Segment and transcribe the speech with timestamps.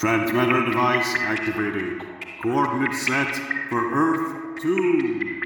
[0.00, 2.00] Transmitter device activated.
[2.42, 3.34] Coordinates set
[3.68, 5.42] for Earth 2.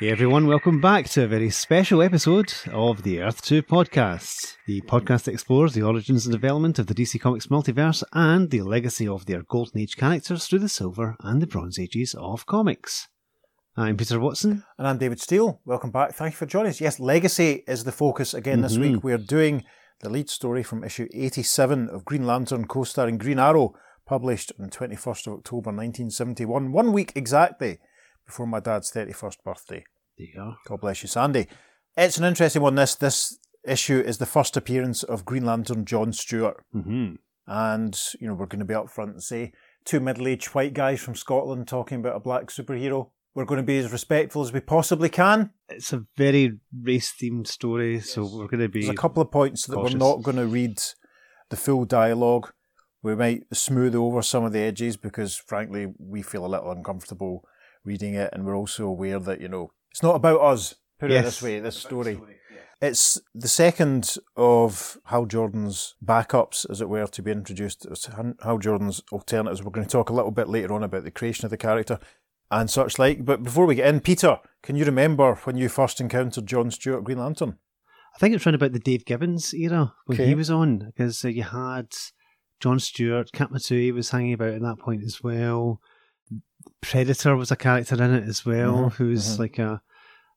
[0.00, 4.56] Hey everyone, welcome back to a very special episode of the Earth 2 podcast.
[4.66, 9.06] The podcast explores the origins and development of the DC Comics multiverse and the legacy
[9.06, 13.06] of their Golden Age characters through the Silver and the Bronze Ages of comics.
[13.76, 14.64] I'm Peter Watson.
[14.78, 15.60] And I'm David Steele.
[15.64, 16.14] Welcome back.
[16.14, 16.80] Thank you for joining us.
[16.80, 18.80] Yes, legacy is the focus again this Mhm.
[18.94, 19.04] week.
[19.04, 19.62] We're doing
[20.00, 23.74] the lead story from issue 87 of Green Lantern, co starring Green Arrow,
[24.06, 27.78] published on 21st of October 1971, one week exactly
[28.26, 29.84] before my dad's 31st birthday.
[30.18, 30.56] There you are.
[30.66, 31.46] God bless you, Sandy.
[31.96, 32.74] It's an interesting one.
[32.74, 36.62] This this issue is the first appearance of Green Lantern John Stewart.
[36.74, 37.14] Mm-hmm.
[37.46, 39.52] And, you know, we're going to be up front and say
[39.84, 43.10] two middle aged white guys from Scotland talking about a black superhero.
[43.34, 45.50] We're going to be as respectful as we possibly can.
[45.68, 48.82] It's a very race themed story, so we're going to be.
[48.82, 49.94] There's a couple of points that cautious.
[49.94, 50.80] we're not going to read
[51.50, 52.52] the full dialogue.
[53.02, 57.44] We might smooth over some of the edges because, frankly, we feel a little uncomfortable
[57.84, 60.76] reading it, and we're also aware that you know it's not about us.
[61.00, 62.20] Put it this way, this story.
[62.80, 67.84] It's the second of Hal Jordan's backups, as it were, to be introduced.
[67.86, 68.08] It's
[68.42, 69.62] Hal Jordan's alternatives.
[69.62, 71.98] We're going to talk a little bit later on about the creation of the character
[72.60, 73.24] and such like.
[73.24, 77.04] But before we get in, Peter, can you remember when you first encountered John Stewart
[77.04, 77.58] Green Lantern?
[78.14, 80.28] I think it's around about the Dave Gibbons era when Okay.
[80.28, 81.88] he was on, because uh, you had
[82.60, 85.80] John Stewart, Katma Tui was hanging about at that point as well.
[86.80, 89.38] Predator was a character in it as well, Mhm, who was mhm.
[89.38, 89.82] like a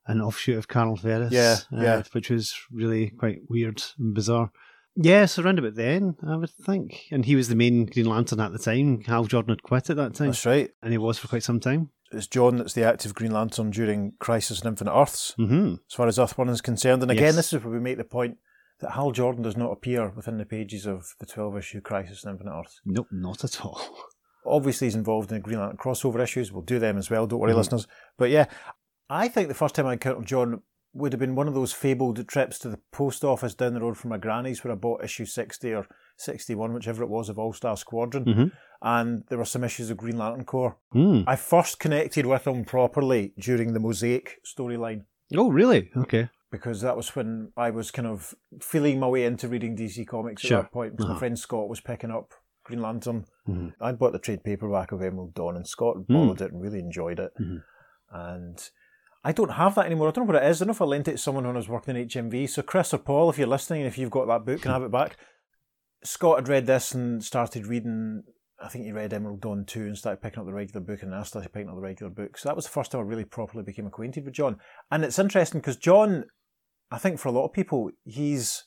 [0.10, 1.34] an offshoot of Carol Ferris.
[1.34, 2.04] Yeah, uh, yeah.
[2.14, 4.52] which was really quite weird and bizarre.
[4.96, 7.04] Yes, yeah, so around about then, I would think.
[7.12, 9.02] And he was the main Green Lantern at the time.
[9.02, 10.70] Hal Jordan had quit at that time, That's right.
[10.82, 11.90] and he was for quite some time.
[12.12, 16.08] It's John that's the active Green Lantern during Crisis on Infinite Earths, hmm as far
[16.08, 17.02] as Earth One is concerned.
[17.02, 17.36] And again, Yes.
[17.36, 18.38] this is where we make the point
[18.80, 22.34] that Hal Jordan does not appear within the pages of the 12 issue Crisis on
[22.34, 22.80] Infinite Earths.
[22.86, 23.82] Nope, not at all.
[24.46, 26.52] Obviously, he's involved in the Green Lantern crossover issues.
[26.54, 27.58] We'll do them as well, don't worry, Mhm.
[27.58, 27.88] listeners.
[28.18, 28.46] But yeah,
[29.10, 30.62] I think the first time I encountered John
[30.94, 33.98] would have been one of those fabled trips to the post office down the road
[33.98, 35.86] from my granny's where I bought issue 60 or
[36.18, 38.26] 61, whichever it was, of All Star Squadron.
[38.26, 38.52] Mhm.
[38.82, 40.78] And there were some issues of Green Lantern Corps.
[40.92, 41.22] Hmm.
[41.28, 45.04] I first connected with him properly during the Mosaic storyline.
[45.36, 45.92] Oh, really?
[45.98, 46.30] Okay.
[46.50, 50.44] because that was when I was kind of feeling my way into reading DC Comics
[50.44, 50.60] Sure.
[50.60, 50.92] at that point.
[50.94, 51.14] Because Uh-huh.
[51.16, 52.34] My friend Scott was picking up
[52.64, 53.26] Green Lantern.
[53.50, 53.74] Mhm.
[53.82, 56.14] I bought the trade paperback of Emerald Dawn, and Scott Hmm.
[56.14, 57.32] borrowed it and really enjoyed it.
[57.38, 57.64] Mhm.
[58.12, 58.70] And
[59.26, 60.08] I don't have that anymore.
[60.08, 60.62] I don't know what it is.
[60.62, 62.48] I don't know if I lent it to someone when I was working in HMV.
[62.48, 64.84] So, Chris or Paul, if you're listening, if you've got that book, can I have
[64.84, 65.18] it back?
[66.06, 68.24] Scott had read this and started reading.
[68.60, 71.14] I think he read Emerald Dawn 2 and started picking up the regular book, and
[71.14, 72.38] I started picking up the regular book.
[72.38, 74.58] So that was the first time I really properly became acquainted with John.
[74.90, 76.26] And it's interesting because John,
[76.90, 78.64] I think for a lot of people, he's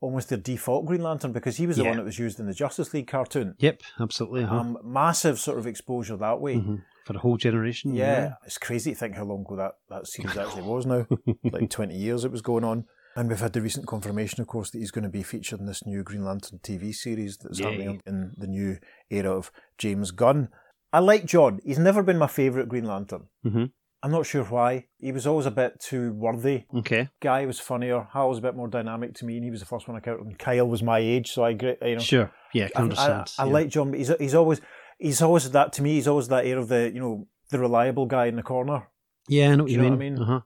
[0.00, 1.90] almost their default Green Lantern because he was the Yeah.
[1.90, 3.54] one that was used in the Justice League cartoon.
[3.58, 4.44] Yep, absolutely.
[4.44, 4.56] uh-huh.
[4.56, 6.56] Um, massive sort of exposure that way.
[6.56, 6.82] Mhm.
[7.04, 7.94] For a whole generation.
[7.94, 11.06] Yeah, it's crazy to think how long ago that, that series actually was now.
[11.44, 12.86] like 20 years it was going on.
[13.16, 15.66] And we've had the recent confirmation, of course, that he's going to be featured in
[15.66, 17.66] this new Green Lantern TV series that's Yay.
[17.66, 18.78] happening in the new
[19.10, 20.48] era of James Gunn.
[20.92, 21.60] I like John.
[21.64, 23.24] He's never been my favourite Green Lantern.
[23.42, 23.64] hmm
[24.02, 24.86] I'm not sure why.
[24.98, 26.64] He was always a bit too worthy.
[26.74, 27.10] Okay.
[27.20, 28.08] Guy was funnier.
[28.14, 30.00] Hal was a bit more dynamic to me, and he was the first one I
[30.00, 30.24] counted.
[30.24, 31.76] And Kyle was my age, so I agree.
[31.82, 32.32] You know, Sure.
[32.54, 33.30] Yeah, I I, understand.
[33.38, 33.52] I, I yeah.
[33.52, 34.62] like John, but he's he's always
[34.98, 35.96] he's always that to me.
[35.96, 38.88] He's always that air of the you know the reliable guy in the corner.
[39.28, 40.14] Yeah, I know what you you know mean.
[40.14, 40.36] what I mean?
[40.38, 40.40] Uh-huh.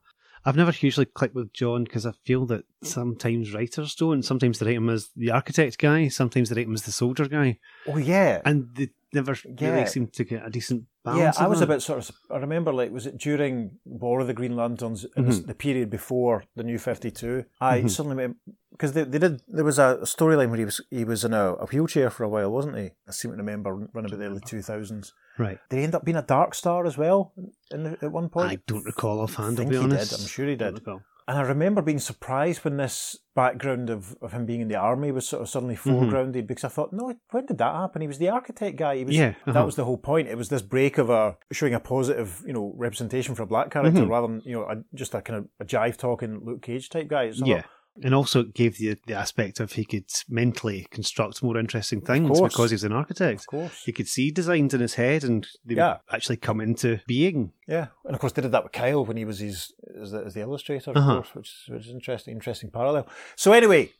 [0.47, 4.22] I've never hugely clicked with John because I feel that sometimes writers don't.
[4.22, 7.27] Sometimes they write him as the architect guy, sometimes they write him as the soldier
[7.27, 9.71] guy, Oh yeah, and they never Yeah.
[9.71, 11.32] really seem to get a decent yeah.
[11.38, 12.16] I was a bit sort of.
[12.31, 15.47] I remember like was it during War of the Green Lanterns in this- Mhm.
[15.47, 17.44] the period before the New Fifty Two?
[17.60, 17.91] I Mhm.
[17.91, 18.34] suddenly
[18.70, 21.54] because they, they did there was a storyline where he was he was in a,
[21.54, 22.91] a wheelchair for a while, wasn't he?
[23.09, 25.12] I seem to remember running about the early two thousands.
[25.38, 25.59] right.
[25.69, 27.32] Did he end up being a Dark Star as well
[27.71, 28.50] in the, at one point?
[28.53, 29.56] I don't recall offhand.
[29.59, 29.92] think I'll be he did.
[29.98, 30.21] honest.
[30.21, 30.81] I'm sure he did.
[31.26, 35.10] And I remember being surprised when this background of, of him being in the army
[35.10, 38.03] was sort of suddenly foregrounded because I thought, no, when did that happen?
[38.03, 38.98] He was the architect guy.
[38.98, 39.53] He was, Yeah, uh-huh.
[39.53, 40.28] That was the whole point.
[40.28, 43.71] It was this break of a showing a positive, you know, representation for a black
[43.71, 44.09] character Mhm.
[44.10, 47.09] rather than, you know, a, just a kind of a jive talking Luke Cage type
[47.09, 47.24] guy.
[47.24, 47.62] It's Yeah.
[48.02, 52.28] And also it gave the the aspect of he could mentally construct more interesting things
[52.38, 52.52] course.
[52.52, 53.42] because he's an architect.
[53.42, 53.82] Of course.
[53.84, 55.98] He could see designs in his head and they Yeah.
[56.10, 57.52] would actually come into being.
[57.68, 60.24] Yeah, and of course they did that with Kyle when he was his as the,
[60.24, 61.14] as the illustrator, of Uh-huh.
[61.22, 63.06] course, which, is- which is interesting, interesting parallel.
[63.36, 63.92] So anyway,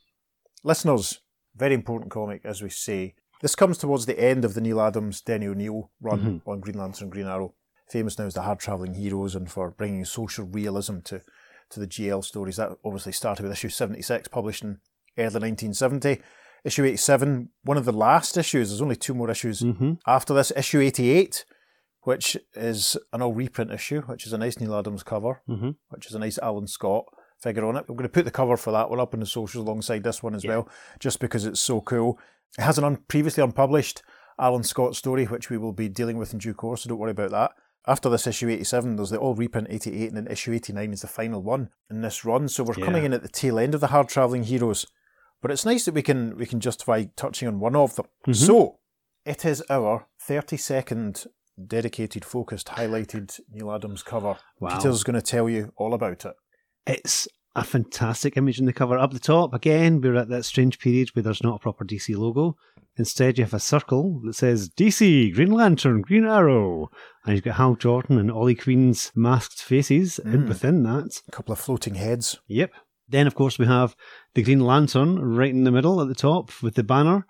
[0.63, 1.19] listeners,
[1.55, 3.15] very important comic, as we say.
[3.41, 7.03] This comes towards the end of the Neal Adams, Denny O'Neil run on Green Lantern
[7.05, 7.53] and Green Arrow.
[7.89, 11.21] Famous now as the hard travelling heroes and for bringing social realism to,
[11.71, 12.57] to the GL stories.
[12.57, 14.79] That obviously started with issue 76, published in
[15.17, 16.21] early 1970.
[16.63, 18.69] issue 87, one of the last issues.
[18.69, 19.93] There's only two more issues Mm-hmm.
[20.07, 20.51] after this.
[20.55, 21.45] Issue 88,
[22.01, 25.71] which is an all reprint issue, which is a nice Neal Adams cover, Mm-hmm.
[25.89, 27.05] which is a nice Alan Scott
[27.41, 27.85] figure on it.
[27.89, 30.23] I'm going to put the cover for that one up in the socials alongside this
[30.23, 30.51] one as Yeah.
[30.51, 30.69] well,
[30.99, 32.19] just because it's so cool.
[32.57, 34.01] It has an un- previously unpublished
[34.39, 37.11] Alan Scott story, which we will be dealing with in due course, so don't worry
[37.11, 37.51] about that.
[37.87, 41.07] After this issue 87, there's the all reprint 88, and then issue 89 is the
[41.07, 42.47] final one in this run.
[42.47, 44.87] So we're coming in at the tail end of the hard traveling heroes.
[45.41, 48.07] But it's nice that we can we can justify touching on one of them.
[48.27, 48.33] Mm-hmm.
[48.33, 48.79] So
[49.25, 51.25] it is our 30 second
[51.63, 54.37] dedicated, focused, highlighted Neal Adams cover.
[54.59, 54.75] Wow.
[54.75, 56.35] Peter's going to tell you all about it.
[56.87, 58.97] It's a fantastic image in the cover.
[58.97, 62.15] Up the top, again, we're at that strange period where there's not a proper DC
[62.17, 62.57] logo.
[62.97, 66.89] Instead, you have a circle that says DC, Green Lantern, Green Arrow.
[67.25, 70.47] And you've got Hal Jordan and Ollie Queen's masked faces in Mm.
[70.47, 71.21] within that.
[71.27, 72.39] A couple of floating heads.
[72.47, 72.71] Yep.
[73.09, 73.95] Then, of course, we have
[74.33, 77.25] the Green Lantern right in the middle at the top with the banner.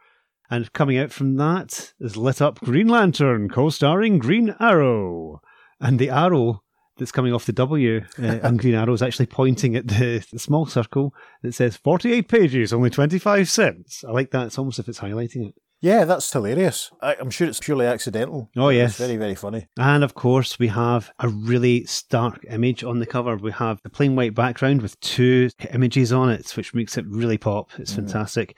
[0.50, 5.42] And coming out from that is lit up Green Lantern, co starring Green Arrow.
[5.82, 6.62] And the arrow
[6.98, 10.40] that's coming off the W uh, on Green Arrow is actually pointing at the, the
[10.40, 11.14] small circle
[11.44, 14.04] that says 48 pages, only 25 cents.
[14.08, 14.48] I like that.
[14.48, 15.56] It's almost as if it's highlighting it.
[15.82, 16.90] Yeah, that's hilarious.
[17.02, 18.50] I, I'm sure it's purely accidental.
[18.56, 18.92] Oh, yes.
[18.92, 19.68] It's very, very funny.
[19.78, 23.36] And of course, we have a really stark image on the cover.
[23.36, 27.38] We have the plain white background with two images on it, which makes it really
[27.38, 27.70] pop.
[27.78, 27.96] It's Mm.
[27.98, 28.58] fantastic.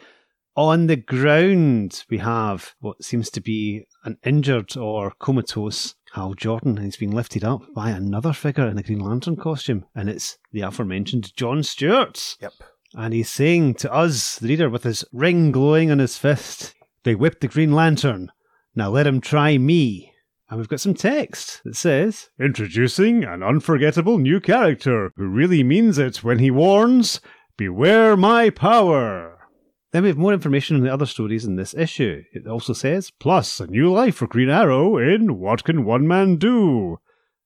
[0.57, 6.77] On the ground, we have what seems to be an injured or comatose Hal Jordan.
[6.77, 10.61] He's being lifted up by another figure in a Green Lantern costume, and it's the
[10.61, 12.37] aforementioned John Stewart.
[12.41, 12.53] Yep.
[12.95, 16.73] And he's saying to us, the reader, with his ring glowing on his fist,
[17.03, 18.31] They whipped the Green Lantern.
[18.73, 20.11] Now let him try me.
[20.49, 25.99] And we've got some text that says Introducing an unforgettable new character who really means
[25.99, 27.21] it when he warns,
[27.57, 29.36] Beware my power.
[29.91, 32.23] Then we have more information on the other stories in this issue.
[32.33, 36.35] It also says, Plus a new life for Green Arrow in What Can One Man
[36.35, 36.99] Do?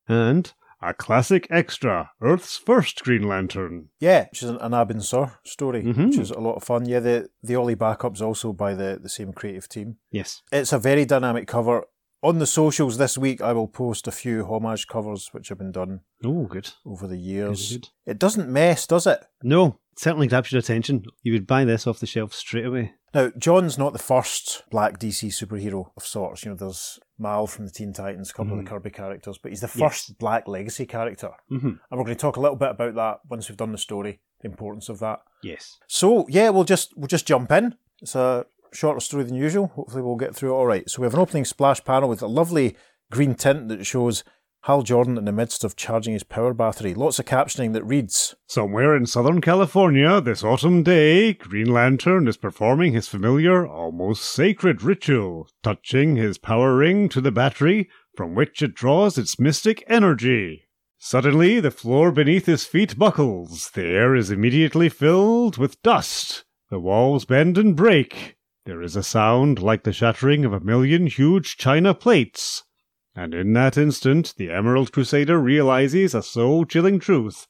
[0.07, 0.51] And
[0.81, 3.89] a classic extra, Earth's first Green Lantern.
[3.99, 6.07] Yeah, which is an, an Abin Sur story, Mhm.
[6.07, 6.85] which is a lot of fun.
[6.87, 9.97] Yeah, the, the Ollie backup's also by the, the same creative team.
[10.09, 10.41] Yes.
[10.51, 11.85] It's a very dynamic cover.
[12.23, 15.71] On the socials this week, I will post a few homage covers which have been
[15.71, 16.69] done Oh, good.
[16.85, 17.71] over the years.
[17.71, 17.89] Good, good.
[18.11, 19.23] It doesn't mess, does it?
[19.43, 21.05] No, certainly grabs your attention.
[21.21, 22.93] You would buy this off the shelf straight away.
[23.13, 26.43] Now, John's not the first black DC superhero of sorts.
[26.43, 29.51] You know, there's Mal from the Teen Titans, a couple of the Kirby characters, but
[29.51, 29.77] he's the Yes.
[29.79, 31.29] first black legacy character.
[31.51, 31.67] Mm-hmm.
[31.67, 34.21] And we're going to talk a little bit about that once we've done the story,
[34.41, 35.19] the importance of that.
[35.43, 35.77] Yes.
[35.87, 37.75] So yeah, we'll just we'll just jump in.
[38.01, 39.67] It's a shorter story than usual.
[39.67, 40.89] Hopefully, we'll get through it all right.
[40.89, 42.75] So we have an opening splash panel with a lovely
[43.11, 44.23] green tint that shows
[44.65, 46.93] Hal Jordan in the midst of charging his power battery.
[46.93, 52.37] Lots of captioning that reads, Somewhere in Southern California, this autumn day, Green Lantern is
[52.37, 58.61] performing his familiar, almost sacred ritual, touching his power ring to the battery from which
[58.61, 60.67] it draws its mystic energy.
[60.99, 63.71] Suddenly, the floor beneath his feet buckles.
[63.71, 66.43] The air is immediately filled with dust.
[66.69, 68.37] The walls bend and break.
[68.67, 72.63] There is a sound like the shattering of a million huge china plates.
[73.15, 77.47] And in that instant, the Emerald Crusader realizes a soul chilling truth.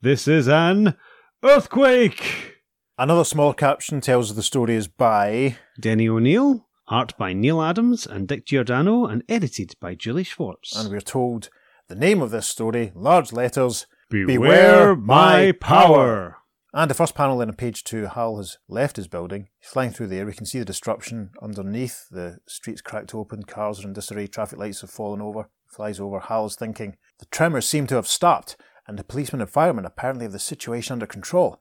[0.00, 0.96] This is an
[1.42, 2.56] earthquake!
[2.96, 8.28] Another small caption tells the story is by Denny O'Neil, art by Neal Adams and
[8.28, 10.76] Dick Giordano, and edited by Julie Schwartz.
[10.76, 11.48] and we're told
[11.88, 16.36] the name of this story, large letters, Beware my power!
[16.72, 19.48] And the first panel in on page two, Hal has left his building.
[19.58, 20.26] He's flying through the air.
[20.26, 22.06] We can see the disruption underneath.
[22.10, 25.48] The streets cracked open, cars are in disarray, traffic lights have fallen over.
[25.68, 26.20] He flies over.
[26.20, 26.96] Hal is thinking.
[27.18, 30.92] The tremors seem to have stopped, and the policemen and firemen apparently have the situation
[30.92, 31.60] under control.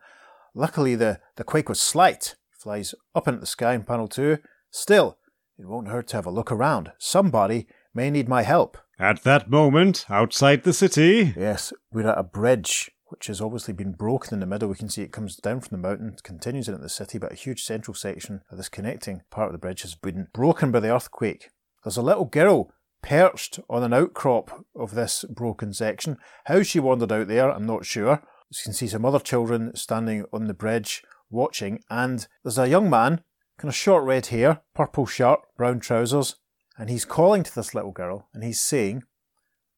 [0.54, 2.36] Luckily, the, the quake was slight.
[2.52, 4.38] He flies up into the sky in panel two.
[4.70, 5.18] Still,
[5.58, 6.92] it won't hurt to have a look around.
[7.00, 8.78] Somebody may need my help.
[9.00, 13.92] At that moment, outside the city, Yes, we're at a bridge which has obviously been
[13.92, 14.70] broken in the middle.
[14.70, 17.36] We can see it comes down from the mountain, continues into the city, but a
[17.36, 20.94] huge central section of this connecting part of the bridge has been broken by the
[20.94, 21.50] earthquake.
[21.84, 26.18] There's a little girl perched on an outcrop of this broken section.
[26.46, 28.22] How she wandered out there, I'm not sure.
[28.52, 32.90] You can see some other children standing on the bridge watching, and there's a young
[32.90, 33.22] man,
[33.58, 36.36] kind of short red hair, purple shirt, brown trousers,
[36.78, 39.04] and he's calling to this little girl, and he's saying,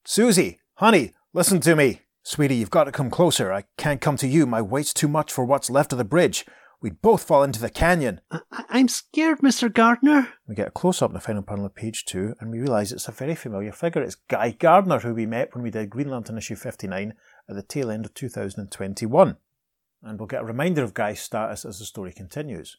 [0.04, 2.02] Susie, honey, listen to me.
[2.22, 3.52] Sweetie, you've got to come closer.
[3.52, 4.46] I can't come to you.
[4.46, 6.46] My weight's too much for what's left of the bridge.
[6.80, 8.20] We'd both fall into the canyon.
[8.30, 9.72] I- I'm scared, Mr.
[9.72, 10.28] Gardner.
[10.48, 12.90] We get a close up in the final panel of page two, and we realise
[12.90, 14.02] it's a very familiar figure.
[14.02, 17.14] It's Guy Gardner, who we met when we did Green Lantern issue 59
[17.48, 19.36] at the tail end of 2021.
[20.02, 22.78] And we'll get a reminder of Guy's status as the story continues.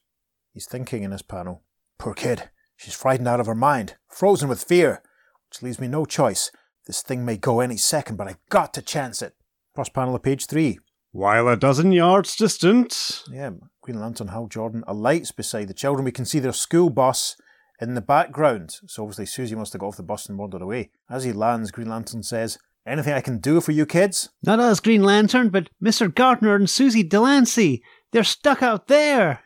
[0.52, 1.64] He's thinking in his panel.
[1.98, 2.50] Poor kid.
[2.76, 5.02] She's frightened out of her mind, frozen with fear,
[5.50, 6.52] which leaves me no choice.
[6.86, 9.36] This thing may go any second, but I've got to chance it.
[9.76, 10.80] First panel of page three.
[11.12, 13.24] While a dozen yards distant.
[13.32, 16.06] Yeah, Green Lantern Hal Jordan alights beside the children.
[16.06, 17.36] We can see their school bus
[17.80, 18.78] in the background.
[18.88, 20.90] So obviously Susie must have got off the bus and wandered away.
[21.10, 24.30] As he lands, Green Lantern says, Anything I can do for you kids?
[24.44, 26.14] Not us, Green Lantern, but Mr.
[26.14, 27.82] Gardner and Susie Delancey.
[28.12, 29.43] They're stuck out there.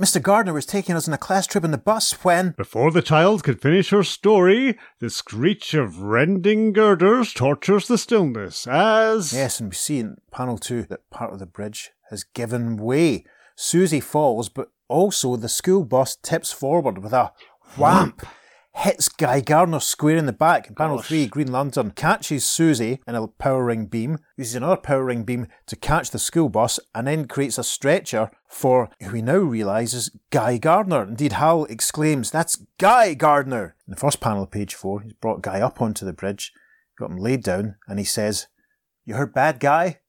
[0.00, 0.20] Mr.
[0.20, 2.50] Gardner was taking us on a class trip in the bus when.
[2.50, 8.66] Before the child could finish her story, the screech of rending girders tortures the stillness
[8.66, 9.32] as.
[9.32, 13.24] Yes, and we see in panel two that part of the bridge has given way.
[13.54, 17.32] Susie falls, but also the school bus tips forward with a
[17.78, 18.22] whamp
[18.76, 20.68] hits Guy Gardner square in the back.
[20.68, 21.08] In panel Gosh.
[21.08, 25.48] three, Green Lantern catches Susie in a power ring beam, uses another power ring beam
[25.66, 29.94] to catch the school bus, and then creates a stretcher for who we now realise
[29.94, 31.02] is Guy Gardner.
[31.04, 33.74] Indeed, Hal exclaims, That's Guy Gardner!
[33.86, 36.52] In the first panel of page four, he's brought Guy up onto the bridge,
[36.98, 38.46] got him laid down, and he says,
[39.06, 40.00] You heard bad, Guy?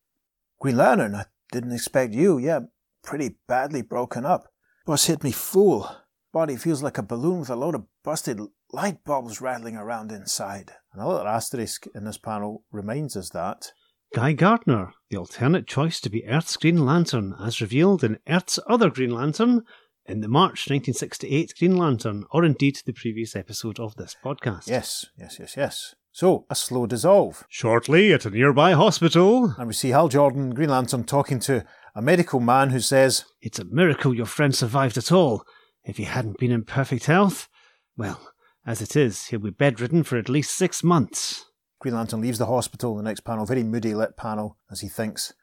[0.59, 2.37] Green Lantern, I didn't expect you.
[2.37, 2.61] Yeah,
[3.01, 4.51] pretty badly broken up.
[4.85, 5.89] Bus hit me full.
[6.33, 8.39] Body feels like a balloon with a load of busted
[8.71, 10.73] light bulbs rattling around inside.
[10.93, 13.71] Another asterisk in this panel reminds us that
[14.13, 18.89] Guy Gardner, the alternate choice to be Earth's Green Lantern, as revealed in Earth's Other
[18.89, 19.63] Green Lantern,
[20.05, 24.67] in the March 1968 Green Lantern, or indeed the previous episode of this podcast.
[24.67, 25.95] yes, yes, yes, yes.
[26.13, 27.43] So, a slow dissolve.
[27.49, 29.53] Shortly at a nearby hospital.
[29.57, 33.59] And we see Hal Jordan, Green Lantern, talking to a medical man who says, It's
[33.59, 35.43] a miracle your friend survived at all.
[35.83, 37.47] If he hadn't been in perfect health,
[37.95, 38.19] well,
[38.67, 41.45] as it is, he'll be bedridden for at least six months.
[41.79, 45.33] Green Lantern leaves the hospital, the next panel, very moody lit panel, as he thinks,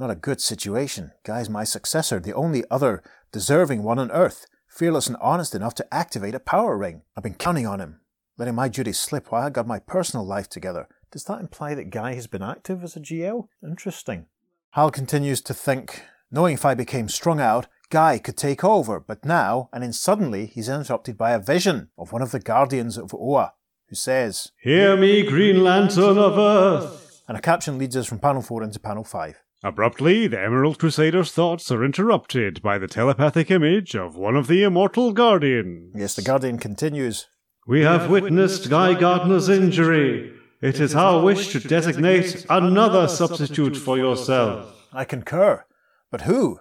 [0.00, 1.12] Not a good situation.
[1.22, 5.94] Guy's my successor, the only other deserving one on Earth, fearless and honest enough to
[5.94, 7.02] activate a power ring.
[7.16, 8.00] I've been counting on him,
[8.36, 10.88] letting my duties slip while I got my personal life together.
[11.12, 13.46] Does that imply that Guy has been active as a GL?
[13.62, 14.26] Interesting.
[14.70, 19.22] Hal continues to think, knowing if I became strung out, Guy could take over, but
[19.22, 23.12] now, and then suddenly, he's interrupted by a vision of one of the Guardians of
[23.12, 23.52] Oa,
[23.90, 27.22] who says, Hear me, Green Lantern of Earth!
[27.28, 29.42] and a caption leads us from panel 4 into panel 5.
[29.62, 34.62] Abruptly, the Emerald Crusader's thoughts are interrupted by the telepathic image of one of the
[34.62, 35.94] immortal Guardians.
[35.94, 37.26] Yes, the Guardian continues.
[37.66, 40.32] We have witnessed Guy Gardner's injury.
[40.62, 44.88] It is our wish to designate another substitute for yourself.
[44.94, 45.66] I concur.
[46.10, 46.60] But who?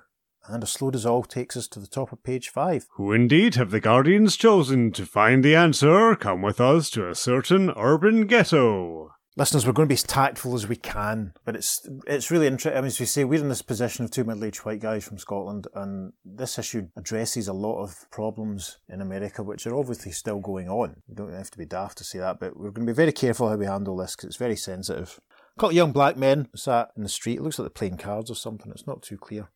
[0.52, 2.88] And a slow dissolve takes us to the top of page 5.
[2.96, 6.14] Who indeed have the Guardians chosen to find the answer?
[6.16, 9.14] Come with us to a certain urban ghetto.
[9.38, 12.78] Listeners, we're going to be as tactful as we can, but it's it's really interesting.
[12.78, 15.18] I mean, as we say, we're in this position of two middle-aged white guys from
[15.18, 20.42] Scotland, and this issue addresses a lot of problems in America, which are obviously still
[20.42, 20.98] going on.
[21.08, 23.14] You don't have to be daft to say that, but we're going to be very
[23.14, 25.18] careful how we handle this because it's very sensitive.
[25.56, 27.38] A couple of young black men sat in the street.
[27.38, 28.70] It looks like they're playing cards or something.
[28.70, 29.50] It's not too clear.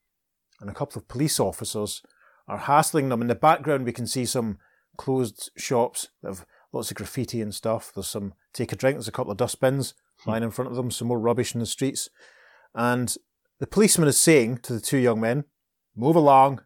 [0.62, 2.02] And a couple of police officers
[2.48, 3.22] are hassling them.
[3.22, 4.58] In the background, we can see some
[4.98, 7.92] closed shops that have lots of graffiti and stuff.
[7.94, 8.96] There's some take a drink.
[8.96, 9.94] There's a couple of dustbins
[10.26, 10.92] lying in front of them.
[10.92, 12.10] Some more rubbish in the streets.
[12.74, 13.16] And
[13.60, 15.46] the policeman is saying to the two young men,
[15.96, 16.62] "Move along.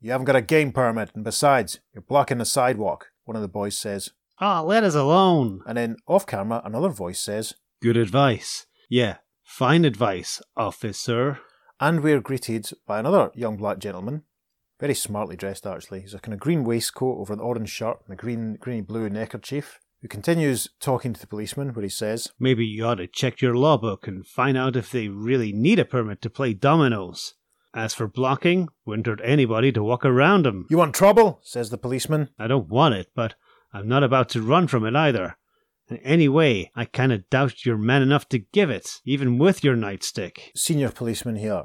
[0.00, 3.48] You haven't got a game permit, and besides, you're blocking the sidewalk." One of the
[3.48, 5.62] boys says, Ah, let us alone.
[5.66, 8.66] and then off camera, another voice says, Good advice.
[8.90, 11.38] Yeah, fine advice, officer.
[11.80, 14.22] And we're greeted by another young black gentleman,
[14.80, 16.00] very smartly dressed actually.
[16.00, 19.08] He's a kind of green waistcoat over an orange shirt and a green, greeny blue
[19.08, 19.80] neckerchief.
[20.02, 23.56] Who continues talking to the policeman, where he says, Maybe you ought to check your
[23.56, 27.34] law book and find out if they really need a permit to play dominoes.
[27.72, 30.66] As for blocking, wouldn't hurt anybody to walk around 'em.
[30.68, 32.28] "You want trouble?" says the policeman.
[32.38, 33.34] I don't want it, but
[33.72, 35.38] I'm not about to run from it either.
[35.88, 40.50] And anyway, I kinda doubt you're man enough to give it, even with your nightstick.
[40.56, 41.64] Senior policeman here,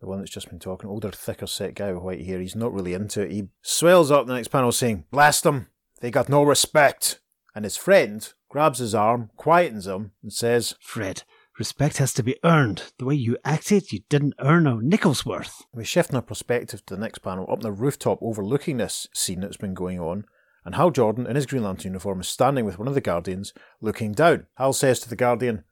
[0.00, 2.40] the one that's just been talking, older, thicker set guy with white hair.
[2.40, 3.32] He's not really into it.
[3.32, 5.68] He swells up the next panel saying, "Blast them!
[6.00, 7.20] They got no respect."
[7.54, 11.22] And his friend grabs his arm, quietens him, and says, Fred,
[11.58, 12.92] respect has to be earned.
[12.98, 15.62] The way you acted, you didn't earn a nickel's worth.
[15.72, 19.40] We shift our perspective to the next panel, up on the rooftop overlooking this scene
[19.40, 20.26] that's been going on,
[20.66, 23.54] and Hal Jordan, in his Green Lantern uniform, is standing with one of the Guardians,
[23.80, 24.46] looking down.
[24.56, 25.62] Hal says to the Guardian,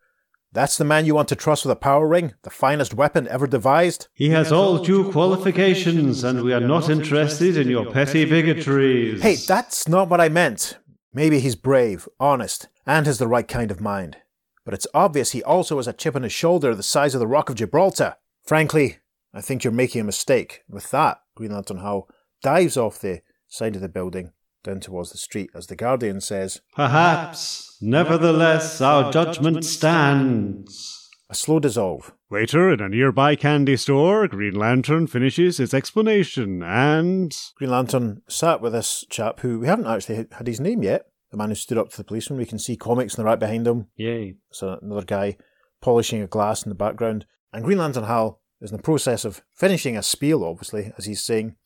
[0.52, 3.48] That's the man you want to trust with a power ring, the finest weapon ever
[3.48, 4.06] devised?
[4.14, 9.20] He has all due qualifications, and we are not interested in your petty bigotries.
[9.20, 10.78] Hey, that's not what I meant.
[11.12, 14.18] Maybe he's brave, honest, and has the right kind of mind.
[14.64, 17.26] But it's obvious he also has a chip on his shoulder the size of the
[17.26, 18.14] Rock of Gibraltar.
[18.44, 18.98] Frankly,
[19.32, 20.62] I think you're making a mistake.
[20.68, 22.08] With that, Green Lantern Hal
[22.44, 24.30] dives off the side of the building,
[24.64, 31.10] down towards the street, as the Guardian says, Perhaps, nevertheless, our judgment stands.
[31.30, 32.12] A slow dissolve.
[32.30, 37.34] Later, in a nearby candy store, Green Lantern finishes his explanation and.
[37.56, 41.06] Green Lantern sat with this chap who we haven't actually had his name yet.
[41.30, 42.38] The man who stood up to the policeman.
[42.38, 43.86] We can see comics in the right behind him.
[43.96, 44.36] Yay.
[44.50, 45.36] So another guy
[45.80, 47.26] polishing a glass in the background.
[47.52, 51.22] And Green Lantern Hal is in the process of finishing a spiel, obviously, as he's
[51.22, 51.56] saying,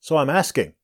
[0.00, 0.74] So I'm asking,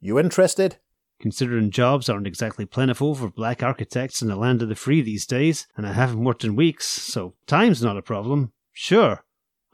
[0.00, 0.78] you interested?
[1.20, 5.26] Considering jobs aren't exactly plentiful for black architects in the land of the free these
[5.26, 8.52] days, and I haven't worked in weeks, so time's not a problem.
[8.72, 9.24] Sure,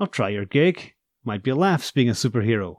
[0.00, 0.94] I'll try your gig.
[1.22, 2.76] Might be a laughs being a superhero.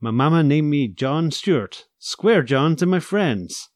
[0.00, 3.70] My mama named me John Stewart, Square John to my friends.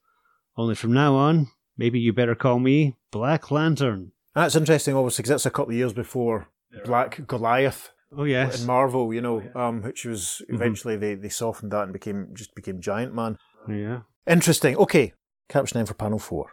[0.56, 4.12] Only from now on, maybe you better call me Black Lantern.
[4.34, 6.48] That's interesting, obviously, because that's a couple of years before
[6.84, 11.72] Black Goliath Oh yes, in Marvel, you know, um, which was eventually they, they softened
[11.72, 13.36] that and became just became Giant Man.
[13.68, 14.00] yeah.
[14.28, 14.76] Interesting.
[14.76, 15.14] Okay,
[15.48, 16.52] caption for panel four.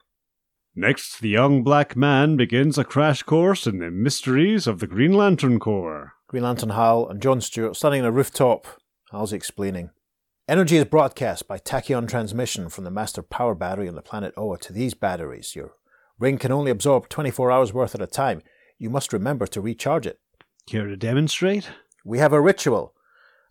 [0.74, 5.12] Next, the young black man begins a crash course in the mysteries of the Green
[5.13, 6.13] Lantern Corps.
[6.27, 8.67] Green Lantern Hal and John Stewart standing on a rooftop.
[9.12, 9.89] Hal's explaining.
[10.48, 14.58] Energy is broadcast by tachyon transmission from the master power battery on the planet Oa
[14.60, 15.53] to these batteries.
[15.53, 15.74] Your
[16.17, 18.41] ring can only absorb 24 hours worth at a time.
[18.77, 20.20] You must remember to recharge it.
[20.65, 21.70] Care to demonstrate?
[22.05, 22.94] We have a ritual,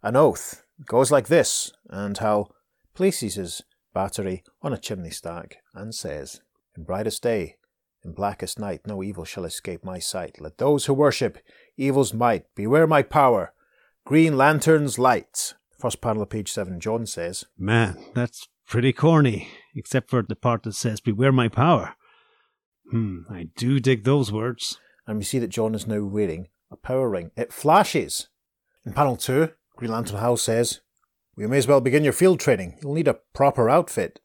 [0.03, 0.65] an oath.
[0.81, 1.73] It goes like this.
[1.91, 2.55] And Hal
[2.95, 3.63] places his
[3.95, 6.41] battery on a chimney stack and says,
[6.77, 7.57] In brightest day,
[8.05, 10.41] in blackest night, no evil shall escape my sight.
[10.41, 11.39] Let those who worship
[11.79, 13.53] evil's might beware my power.
[14.05, 15.55] Green Lantern's light.
[15.79, 20.65] First panel of page seven, John says, Man, that's pretty corny, except for the part
[20.65, 21.95] that says, Beware my power.
[22.91, 24.79] Hmm, I do dig those words.
[25.07, 27.31] and we see that John is now wearing a power ring.
[27.37, 28.29] It flashes.
[28.85, 30.81] In panel two, Green Lantern Hal says,
[31.37, 32.79] We may as well begin your field training.
[32.83, 34.21] You'll need a proper outfit.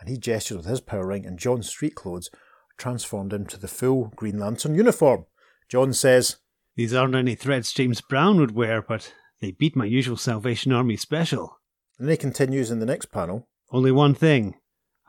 [0.00, 3.68] And he gestures with his power ring, and John's street clothes are transformed into the
[3.68, 5.26] full Green Lantern uniform.
[5.68, 6.36] John says,
[6.76, 10.96] These aren't any threats James Brown would wear, but they beat my usual Salvation Army
[10.96, 11.58] special.
[11.98, 14.56] and then he continues in the next panel, Only one thing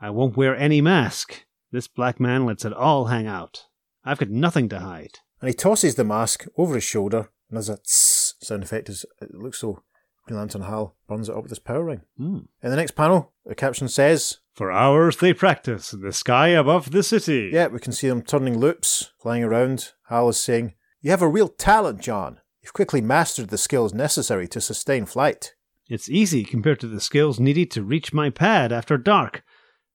[0.00, 1.46] I won't wear any mask.
[1.72, 3.64] This black man lets it all hang out.
[4.04, 5.18] I've got nothing to hide.
[5.40, 9.04] and he tosses the mask over his shoulder, and there's a tss sound effect as
[9.20, 9.82] it looks so
[10.26, 12.02] Green Lantern Hal burns it up with his power ring.
[12.16, 12.38] Hmm.
[12.62, 16.90] In the next panel, the caption says, For hours they practice in the sky above
[16.90, 17.50] the city.
[17.52, 19.92] Yeah, we can see them turning loops, flying around.
[20.08, 22.40] Hal is saying, You have a real talent, John.
[22.62, 25.54] You've quickly mastered the skills necessary to sustain flight.
[25.88, 29.44] It's easy compared to the skills needed to reach my pad after dark.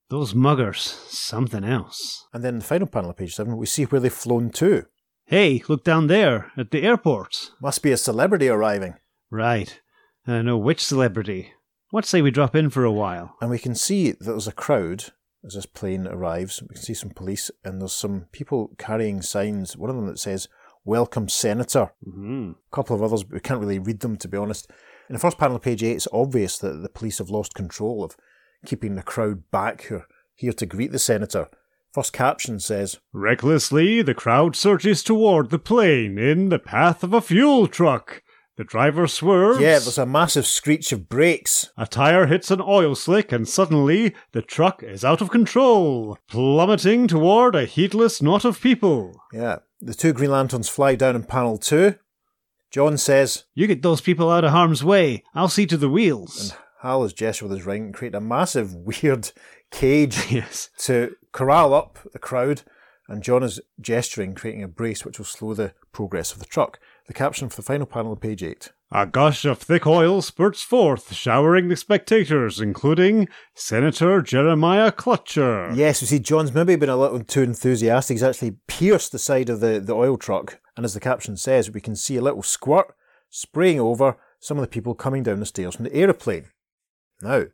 [0.10, 2.26] Those muggers, something else.
[2.34, 4.86] And then in the final panel of page 7, we see where they've flown to.
[5.26, 7.52] Hey, look down there at the airport.
[7.62, 8.96] Must be a celebrity arriving.
[9.30, 9.82] Right.
[10.26, 11.54] And I know which celebrity.
[11.90, 13.36] What say we drop in for a while?
[13.42, 15.06] And we can see that there's a crowd
[15.44, 16.62] as this plane arrives.
[16.62, 19.76] We can see some police, and there's some people carrying signs.
[19.76, 20.48] One of them that says,
[20.84, 21.92] Welcome, Senator.
[22.08, 22.52] Mm-hmm.
[22.52, 24.70] A couple of others, but we can't really read them, to be honest.
[25.10, 28.04] In the first panel of page 8, it's obvious that the police have lost control
[28.04, 28.16] of
[28.66, 31.48] keeping the crowd back who are here to greet the senator.
[31.94, 37.22] First caption says, Recklessly, the crowd surges toward the plane in the path of a
[37.22, 38.24] fuel truck.
[38.58, 39.60] The driver swerves.
[39.60, 41.70] Yeah, there's a massive screech of brakes.
[41.78, 47.08] A tire hits an oil slick, and suddenly the truck is out of control, plummeting
[47.08, 49.22] toward a heedless knot of people.
[49.32, 51.96] Yeah, the two Green Lanterns fly down in panel 2.
[52.72, 55.24] John says, You get those people out of harm's way.
[55.34, 56.52] I'll see to the wheels.
[56.52, 59.32] And Hal has gestured with his ring and create a massive, weird
[59.72, 60.70] cage yes.
[60.80, 62.64] to corral up the crowd,
[63.12, 66.80] and John is gesturing, creating a brace which will slow the progress of the truck.
[67.08, 68.72] The caption for the final panel of page 8.
[68.94, 75.76] A gush of thick oil spurts forth, showering the spectators, including Senator Jeremiah Clutcher.
[75.76, 78.16] Yes, we see John's maybe been a little too enthusiastic.
[78.16, 81.72] He's actually pierced the side of the, the oil truck, and as the caption says,
[81.72, 82.94] we can see a little squirt
[83.30, 86.46] spraying over some of the people coming down the stairs from the aeroplane.
[87.22, 87.46] Now,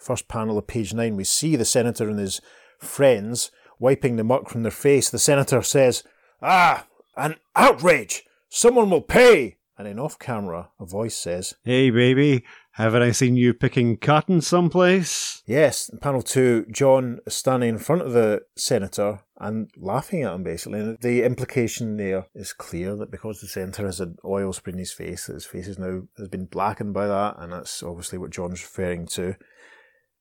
[0.00, 2.40] first panel of page 9, we see the senator and his
[2.78, 5.10] friends wiping the muck from their face.
[5.10, 6.02] The senator says,
[6.42, 6.86] Ah,
[7.16, 8.24] an outrage!
[8.48, 9.58] Someone will pay!
[9.76, 14.40] And then off camera, a voice says, Hey, baby, haven't I seen you picking cotton
[14.40, 15.42] someplace?
[15.46, 20.34] Yes, in panel two, John is standing in front of the senator and laughing at
[20.34, 20.80] him basically.
[20.80, 24.78] And the implication there is clear that because the senator has an oil spray in
[24.80, 28.18] his face, that his face is now has been blackened by that, and that's obviously
[28.18, 29.36] what John's referring to.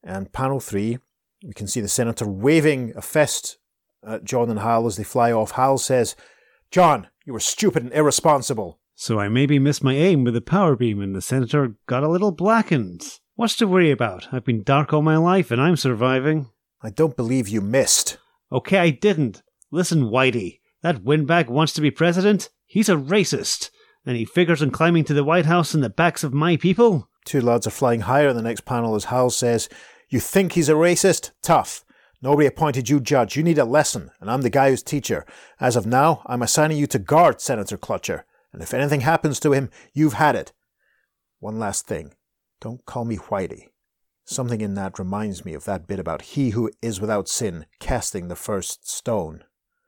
[0.04, 1.00] And panel three,
[1.43, 3.58] we can see the senator waving a fist
[4.06, 5.52] at John and Hal as they fly off.
[5.52, 6.15] Hal says,
[6.71, 8.80] John, you were stupid and irresponsible.
[8.95, 12.10] So I maybe missed my aim with the power beam and the senator got a
[12.10, 13.19] little blackened.
[13.36, 14.28] What's to worry about?
[14.32, 16.50] I've been dark all my life and I'm surviving.
[16.82, 18.17] I don't believe you missed.
[18.52, 19.43] Okay, I didn't.
[19.71, 22.50] Listen, Whitey, that windbag wants to be president.
[22.65, 23.69] He's a racist.
[24.06, 27.10] And he figures on climbing to the White House on the backs of my people.
[27.26, 29.67] Two lads are flying higher in the next panel as Hal says,
[30.10, 31.32] You think he's a racist?
[31.41, 31.84] Tough.
[32.22, 33.36] Nobody appointed you judge.
[33.36, 35.26] You need a lesson, and I'm the guy who's teacher.
[35.60, 39.52] As of now, I'm assigning you to guard Senator Clutcher, and if anything happens to
[39.52, 40.54] him, you've had it.
[41.39, 42.13] One last thing.
[42.62, 43.67] Don't call me Whitey.
[44.24, 48.28] Something in that reminds me of that bit about he who is without sin casting
[48.30, 49.43] the first stone.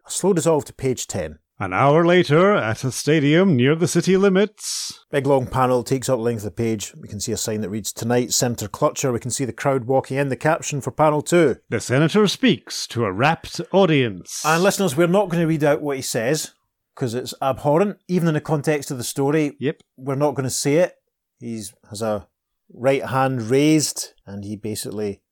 [0.07, 1.39] Slow dissolve to page 10.
[1.61, 5.03] An hour later, at a stadium near the city limits.
[5.11, 6.95] Big long panel takes up length of the page.
[6.95, 9.11] We can see a sign that reads Tonight, Senator Clutcher.
[9.11, 10.29] We can see the crowd walking in.
[10.29, 11.57] The caption for panel two.
[11.67, 14.41] The senator speaks to a rapt audience.
[14.45, 16.53] And listeners, we're not going to read out what he says
[16.95, 19.57] because it's abhorrent, even in the context of the story.
[19.59, 19.81] Yep.
[19.97, 20.95] We're not going to say it.
[21.41, 22.25] He has a
[22.73, 25.23] right hand raised, and he basically.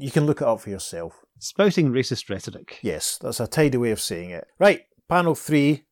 [0.00, 1.24] You can look it up for yourself.
[1.38, 2.78] Spouting racist rhetoric.
[2.82, 4.46] Yes, that's a tidy way of saying it.
[4.58, 5.84] Right, panel three.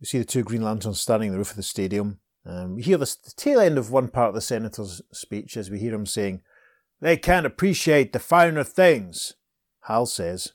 [0.00, 2.20] We see the two Green Lanterns standing on the roof of the stadium.
[2.46, 5.70] Um, we hear the, the tail end of one part of the senator's speech as
[5.70, 6.42] we hear him saying,
[7.00, 9.34] They can't appreciate the finer things.
[9.82, 10.52] Hal says,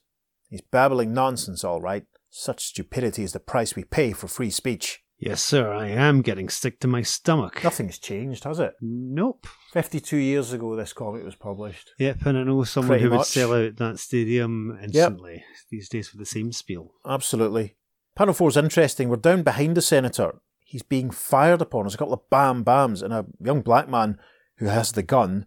[0.50, 2.06] He's babbling nonsense, all right.
[2.30, 5.03] Such stupidity is the price we pay for free speech.
[5.26, 7.64] Yes, sir, I am getting sick to my stomach.
[7.64, 8.74] Nothing's changed, has it?
[8.82, 9.48] Nope.
[9.72, 11.92] 52 years ago, this comic was published.
[11.98, 16.10] Yep, and I know someone Pretty who would sell out that stadium instantly these days
[16.10, 16.92] for the same spiel.
[17.08, 17.78] Absolutely.
[18.18, 19.08] Panel four is interesting.
[19.08, 20.42] We're down behind the senator.
[20.60, 21.84] He's being fired upon.
[21.84, 24.20] There's a couple of bam bams, and a young black man
[24.58, 25.46] who has the gun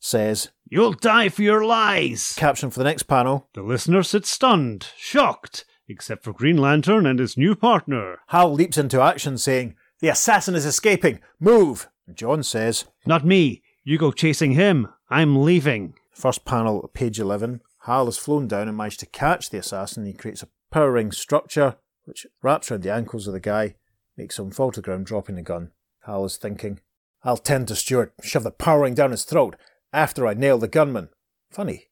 [0.00, 2.34] says, You'll die for your lies!
[2.36, 7.18] caption for the next panel The listener sits stunned, shocked, except for Green Lantern and
[7.18, 8.18] his new partner.
[8.28, 11.20] Hal leaps into action saying, The assassin is escaping!
[11.38, 11.88] Move!
[12.12, 13.62] John says, Not me.
[13.84, 14.88] You go chasing him.
[15.10, 15.94] I'm leaving.
[16.12, 17.60] First panel, page 11.
[17.84, 20.04] Hal has flown down and managed to catch the assassin.
[20.06, 23.76] He creates a power ring structure which wraps around the ankles of the guy,
[24.16, 25.70] makes him fall to the ground, dropping the gun.
[26.06, 26.80] Hal is thinking,
[27.22, 29.56] I'll tend to Stewart, shove the power ring down his throat
[29.92, 31.10] after I nail the gunman.
[31.50, 31.88] Funny,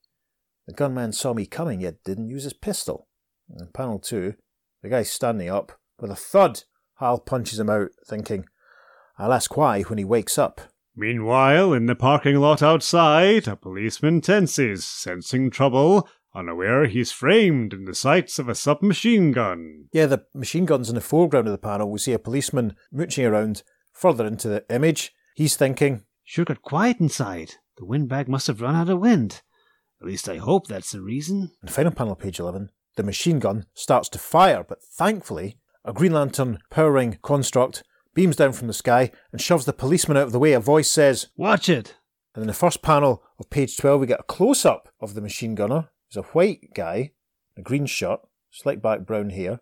[0.66, 3.08] the gunman saw me coming yet didn't use his pistol.
[3.58, 4.34] In panel 2,
[4.82, 5.72] the guy's standing up.
[5.98, 6.64] With a thud,
[6.98, 8.46] Hal punches him out, thinking,
[9.18, 10.60] I'll ask why when he wakes up.
[10.96, 17.84] Meanwhile, in the parking lot outside, a policeman tenses, sensing trouble, unaware he's framed in
[17.84, 19.86] the sights of a submachine gun.
[19.92, 21.90] Yeah, the machine gun's in the foreground of the panel.
[21.90, 25.12] We see a policeman mooching around further into the image.
[25.34, 27.54] He's thinking, Sure got quiet inside.
[27.76, 29.42] The windbag must have run out of wind.
[30.00, 31.50] At least I hope that's the reason.
[31.62, 36.12] in final panel, page 11, the machine gun starts to fire, but thankfully, a Green
[36.12, 37.82] Lantern power ring construct
[38.14, 40.52] beams down from the sky and shoves the policeman out of the way.
[40.52, 41.96] A voice says, Watch it!
[42.34, 45.20] and in the first panel of page 12, we get a close up of the
[45.20, 45.88] machine gunner.
[46.08, 47.12] He's a white guy,
[47.56, 49.60] a green shirt, slick back brown hair,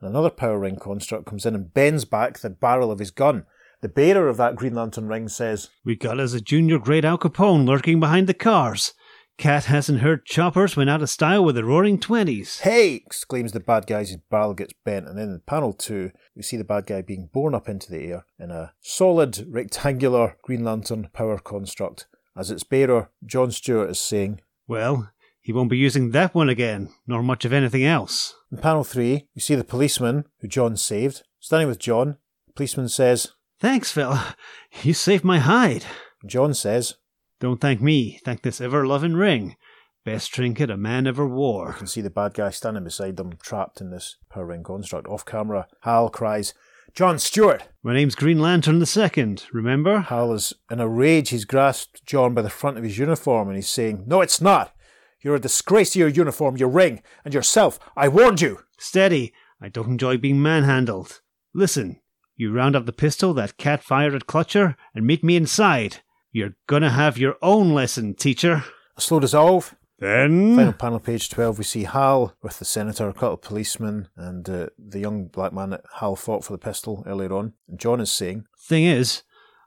[0.00, 3.46] and another power ring construct comes in and bends back the barrel of his gun.
[3.80, 7.16] The bearer of that Green Lantern ring says, We got us a junior grade Al
[7.16, 8.92] Capone lurking behind the cars.
[9.40, 12.60] Cat hasn't heard choppers went out of style with the roaring twenties.
[12.60, 12.96] Hey!
[12.96, 15.08] exclaims the bad guy as his barrel gets bent.
[15.08, 18.02] And then in panel two, we see the bad guy being borne up into the
[18.04, 22.06] air in a solid rectangular Green Lantern power construct.
[22.36, 26.90] As its bearer, John Stewart, is saying, Well, he won't be using that one again,
[27.06, 28.34] nor much of anything else.
[28.52, 31.22] In panel three, we see the policeman who John saved.
[31.38, 34.36] Standing with John, the policeman says, Thanks, fella.
[34.82, 35.86] You saved my hide.
[36.26, 36.96] John says,
[37.40, 39.56] Don't thank me, thank this ever loving ring.
[40.04, 41.68] Best trinket a man ever wore.
[41.68, 45.08] You can see the bad guy standing beside them, trapped in this power ring construct.
[45.08, 46.52] Off camera, Hal cries,
[46.94, 47.68] John Stewart!
[47.82, 50.00] My name's Green Lantern the Second, remember?
[50.00, 51.30] Hal is in a rage.
[51.30, 54.74] He's grasped John by the front of his uniform and he's saying, No, it's not!
[55.22, 57.78] You're a disgrace to your uniform, your ring, and yourself.
[57.96, 58.60] I warned you!
[58.76, 61.22] Steady, I don't enjoy being manhandled.
[61.54, 62.00] Listen,
[62.36, 66.02] you round up the pistol that cat fired at Clutcher and meet me inside.
[66.32, 68.64] You're gonna have your own lesson, teacher.
[68.96, 69.74] A slow dissolve.
[69.98, 70.56] Then.
[70.56, 74.48] Final panel, page 12, we see Hal with the senator, a couple of policemen, and
[74.48, 77.52] uh, the young black man that Hal fought for the pistol earlier on.
[77.68, 79.22] And John is saying, Thing is,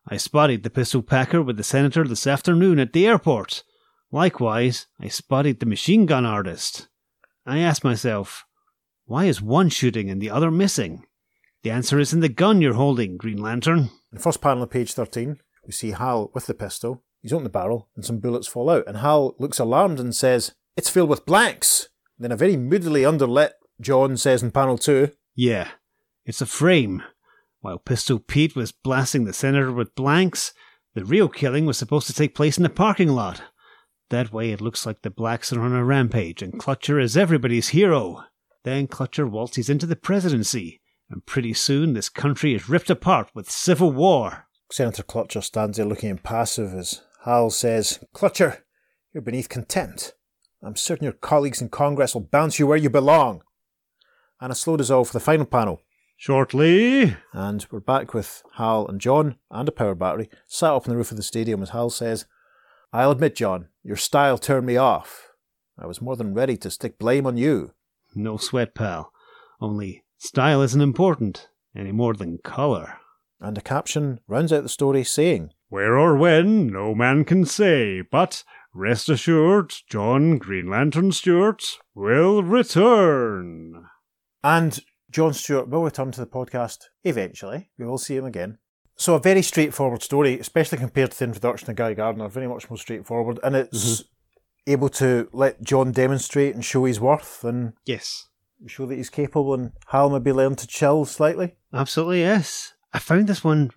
[0.08, 3.64] I spotted the pistol packer with the senator this afternoon at the airport.
[4.12, 6.88] Likewise, I spotted the machine gun artist.
[7.46, 8.46] I asked myself,
[9.06, 11.06] why is one shooting and the other missing?
[11.64, 13.80] The answer is in the gun you're holding, Green Lantern.
[13.80, 17.04] In the first panel of page 13, we see Hal with the pistol.
[17.22, 18.86] He's opened the barrel and some bullets fall out.
[18.88, 21.90] And Hal looks alarmed and says, It's filled with blanks.
[22.18, 25.70] Then a very moodily underlit John says in panel 2, Yeah,
[26.26, 27.04] it's a frame.
[27.62, 30.54] While Pistol Pete was blasting the senator with blanks,
[30.96, 33.42] The real killing was supposed to take place in the parking lot.
[34.10, 37.70] That way it looks like the blacks are on a rampage and Clutcher is everybody's
[37.70, 38.26] hero.
[38.64, 43.50] Then Clutcher waltzes into the presidency, and pretty soon this country is ripped apart with
[43.50, 44.48] civil war.
[44.74, 48.62] Senator Clutcher stands there looking impassive as Hal says, Clutcher,
[49.14, 50.16] you're beneath contempt.
[50.64, 53.44] I'm certain your colleagues in Congress will bounce you where you belong.
[54.42, 55.80] And a slow dissolve for the final panel.
[56.18, 57.16] Shortly.
[57.34, 60.98] And we're back with Hal and John and a power battery sat up on the
[60.98, 62.26] roof of the stadium as Hal says,
[62.92, 65.30] I'll admit, John, your style turned me off.
[65.78, 67.74] I was more than ready to stick blame on you.
[68.16, 69.12] No sweat, pal.
[69.62, 72.98] Only style isn't important any more than colour.
[73.44, 78.00] And a caption rounds out the story saying, Where or when, no man can say,
[78.00, 81.62] but rest assured, John Green Lantern Stewart
[81.94, 83.88] will return.
[84.46, 84.80] And
[85.12, 87.70] John Stewart will return to the podcast eventually.
[87.78, 88.60] We will see him again.
[88.96, 92.70] So, a very straightforward story, especially compared to the introduction of Guy Gardner, very much
[92.70, 93.40] more straightforward.
[93.44, 94.72] And it's mm-hmm.
[94.72, 98.30] able to let John demonstrate and show his worth and Yes.
[98.68, 101.58] show that he's capable, and Hal maybe learn to chill slightly.
[101.74, 102.73] Absolutely, yes.
[102.94, 103.72] I found this one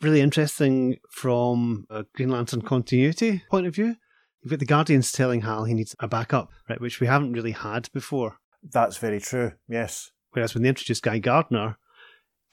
[0.00, 3.96] really interesting from a Green Lantern continuity point of view.
[4.42, 7.52] You've got the Guardians telling Hal he needs a backup, right, which we haven't really
[7.52, 8.38] had before.
[8.62, 10.10] That's very true, yes.
[10.32, 11.76] Whereas when they introduced Guy Gardner,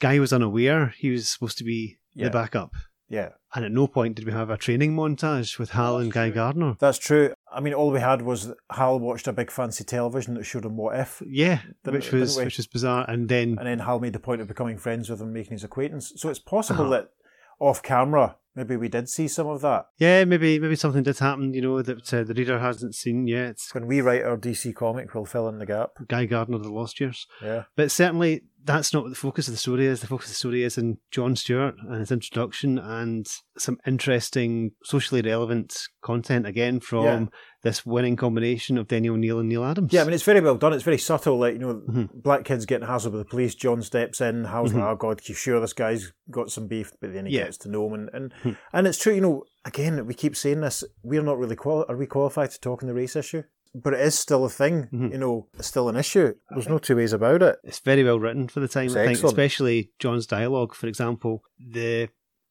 [0.00, 2.24] Guy was unaware he was supposed to be Yeah.
[2.26, 2.72] the backup.
[3.10, 6.30] Yeah, And at no point did we have a training montage with Hal and Guy
[6.30, 6.76] Gardner.
[6.78, 7.34] that's true.
[7.52, 10.76] I mean, all we had was Hal watched a big fancy television that showed him
[10.76, 13.04] what if, Yeah, Didn't- which was which was bizarre.
[13.10, 15.64] And then and then Hal made the point of becoming friends with him, making his
[15.64, 16.12] acquaintance.
[16.16, 16.90] So it's possible Uh-huh.
[17.02, 17.10] that
[17.58, 19.86] off camera, maybe we did see some of that.
[19.98, 23.56] yeah, maybe maybe something did happen, you know, that uh, the reader hasn't seen yet.
[23.72, 25.90] When we write our DC comic, we'll fill in the gap.
[26.08, 27.26] Guy Gardner, the Lost Years.
[27.42, 27.64] Yeah.
[27.76, 30.00] But certainly, that's not what the focus of the story is.
[30.00, 34.72] The focus of the story is in John Stewart and his introduction and some interesting,
[34.84, 37.24] socially relevant content again from Yeah.
[37.62, 39.92] this winning combination of Daniel O'Neil and Neal Adams.
[39.92, 40.72] Yeah, I mean, it's very well done.
[40.72, 41.38] It's very subtle.
[41.38, 42.08] Like, you know, Mhm.
[42.22, 43.54] black kids getting hassled with the police.
[43.54, 44.44] John steps in.
[44.44, 44.76] Hal's Mhm.
[44.80, 46.92] like, oh, God, you sure this guy's got some beef?
[47.00, 47.44] But then he Yeah.
[47.44, 47.94] gets to know him.
[47.94, 48.50] And, and, Hmm.
[48.72, 50.84] and it's true, you know, again, we keep saying this.
[51.02, 53.42] We're not really, quali- are we qualified to talk on the race issue?
[53.74, 55.12] But it is still a thing, Mhm.
[55.12, 56.34] you know, it's still an issue.
[56.50, 57.56] There's no two ways about it.
[57.62, 59.32] it's very well written for the time, It's I think, excellent.
[59.32, 61.42] especially John's dialogue, for example.
[61.58, 62.08] The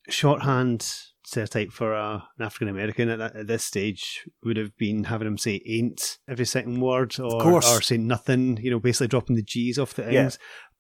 [0.08, 0.82] shorthand
[1.26, 5.38] stereotype for a, an African American at, at this stage would have been having him
[5.38, 9.78] say ain't every second word or, or saying nothing, you know, basically dropping the G's
[9.78, 10.30] off the Yeah.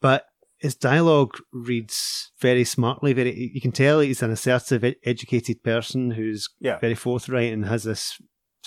[0.01, 0.25] But
[0.57, 3.13] his dialogue reads very smartly.
[3.13, 6.79] Very, you can tell he's an assertive, educated person who's Yeah.
[6.79, 8.19] very forthright and has this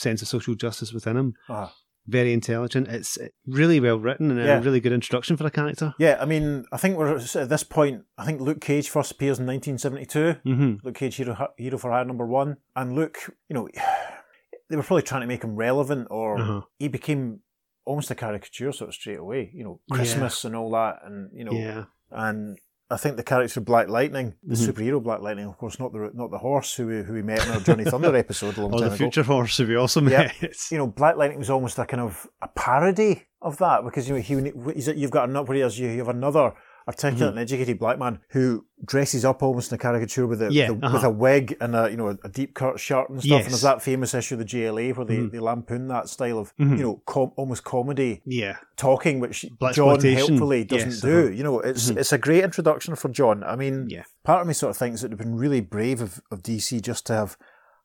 [0.02, 1.34] sense of social justice within him.
[1.48, 1.68] Uh,
[2.06, 2.88] Very intelligent.
[2.88, 4.58] It's really well written and Yeah.
[4.58, 5.94] a really good introduction for a character.
[6.00, 8.02] yeah, I mean, I think we're at this point.
[8.18, 10.40] I think Luke Cage first appears in 1972.
[10.44, 10.84] Mm-hmm.
[10.84, 12.56] Luke Cage, Hero, Hero for Hire number one.
[12.74, 13.68] And Luke, you know,
[14.68, 16.60] they were probably trying to make him relevant, or Uh-huh.
[16.78, 17.40] he became
[17.84, 19.50] almost a caricature sort of straight away.
[19.54, 19.96] You know, Yeah.
[19.96, 21.84] Christmas and all that, and you know, Yeah.
[22.10, 22.58] and
[22.92, 24.68] I think the character of Black Lightning, the Mhm.
[24.68, 27.44] superhero Black Lightning, of course, not the not the horse who we, who we met
[27.46, 28.96] in our Johnny Thunder episode a long Or time the ago.
[28.96, 30.30] future horse who we also Yeah.
[30.42, 30.56] met.
[30.70, 34.14] You know, Black Lightning was almost a kind of a parody of that because you
[34.16, 36.52] know he he's, you've got another whereas you, you have another
[36.88, 40.52] articulate and educated black man who dresses up almost in a caricature with a Mm-hmm.
[40.54, 40.94] Yeah, with, a, uh-huh.
[40.96, 43.42] with a wig and a you know a deep cut shirt and stuff.
[43.42, 45.30] And there's that famous issue of the GLA where they, Mhm.
[45.32, 46.76] they lampoon that style of Mhm.
[46.78, 48.56] you know com- almost comedy Yeah.
[48.76, 51.18] talking, which Black John helpfully doesn't Yes, do.
[51.20, 51.28] uh-huh.
[51.30, 51.96] You know, it's Mhm.
[51.98, 53.44] it's a great introduction for John.
[53.44, 54.02] I mean, Yeah.
[54.24, 56.80] part of me sort of thinks it would have been really brave of, of DC
[56.80, 57.36] just to have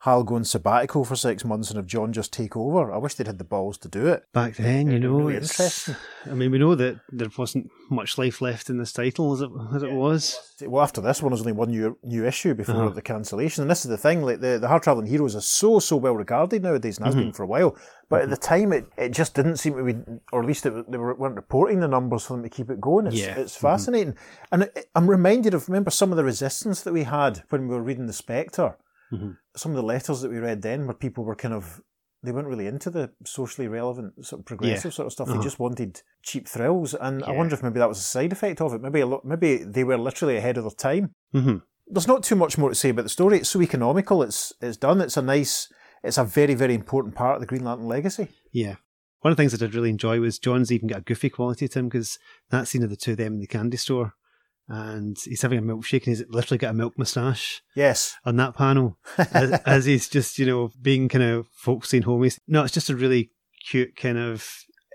[0.02, 2.92] Hal go on sabbatical for six months and have John just take over.
[2.92, 4.24] I wish they'd had the balls to do it.
[4.32, 5.90] Back then, you know, really it's.
[6.26, 9.50] I mean, we know that there wasn't much life left in this title as it
[9.76, 10.54] as it was.
[10.62, 12.90] Well, after this one, there's only one new new issue before Uh-huh.
[12.90, 15.80] the cancellation, and this is the thing: like the the hard traveling heroes are so
[15.80, 17.24] so well regarded nowadays, and has Mm-hmm.
[17.24, 17.76] been for a while.
[18.10, 19.96] But at the time, it, it just didn't seem to be,
[20.32, 22.80] or at least it, they were, weren't reporting the numbers for them to keep it
[22.80, 23.08] going.
[23.08, 23.32] It's, Yeah.
[23.32, 23.42] Mm-hmm.
[23.42, 24.16] it's fascinating,
[24.52, 27.74] and it, I'm reminded of remember some of the resistance that we had when we
[27.76, 28.78] were reading the Spectre.
[29.12, 29.38] Mhm.
[29.56, 31.82] Some of the letters that we read then, where people were kind of
[32.24, 35.28] they weren't really into the socially relevant sort of progressive sort of stuff.
[35.28, 35.44] They Uh-huh.
[35.44, 38.74] just wanted cheap thrills, and I wonder if maybe that was a side effect of
[38.74, 38.82] it.
[38.82, 41.58] Maybe a lot, maybe they were literally ahead of their time hmm
[41.90, 43.38] there's not too much more to say about the story.
[43.38, 44.22] It's so economical.
[44.24, 45.00] It's it's done.
[45.00, 45.72] It's a nice.
[46.04, 48.28] It's a very very important part of the Green Lantern legacy.
[48.52, 48.76] Yeah.
[49.22, 51.68] One of the things I did really enjoy was John's even got a goofy quality
[51.70, 54.14] to him because that scene of the two of them in the candy store
[54.70, 58.16] and he's having a milkshake and he's literally got a milk moustache Yes.
[58.26, 62.32] on that panel as, as he's just, you know, being kind of folksy and homey.
[62.48, 63.32] No, it's just a really
[63.70, 64.46] cute kind of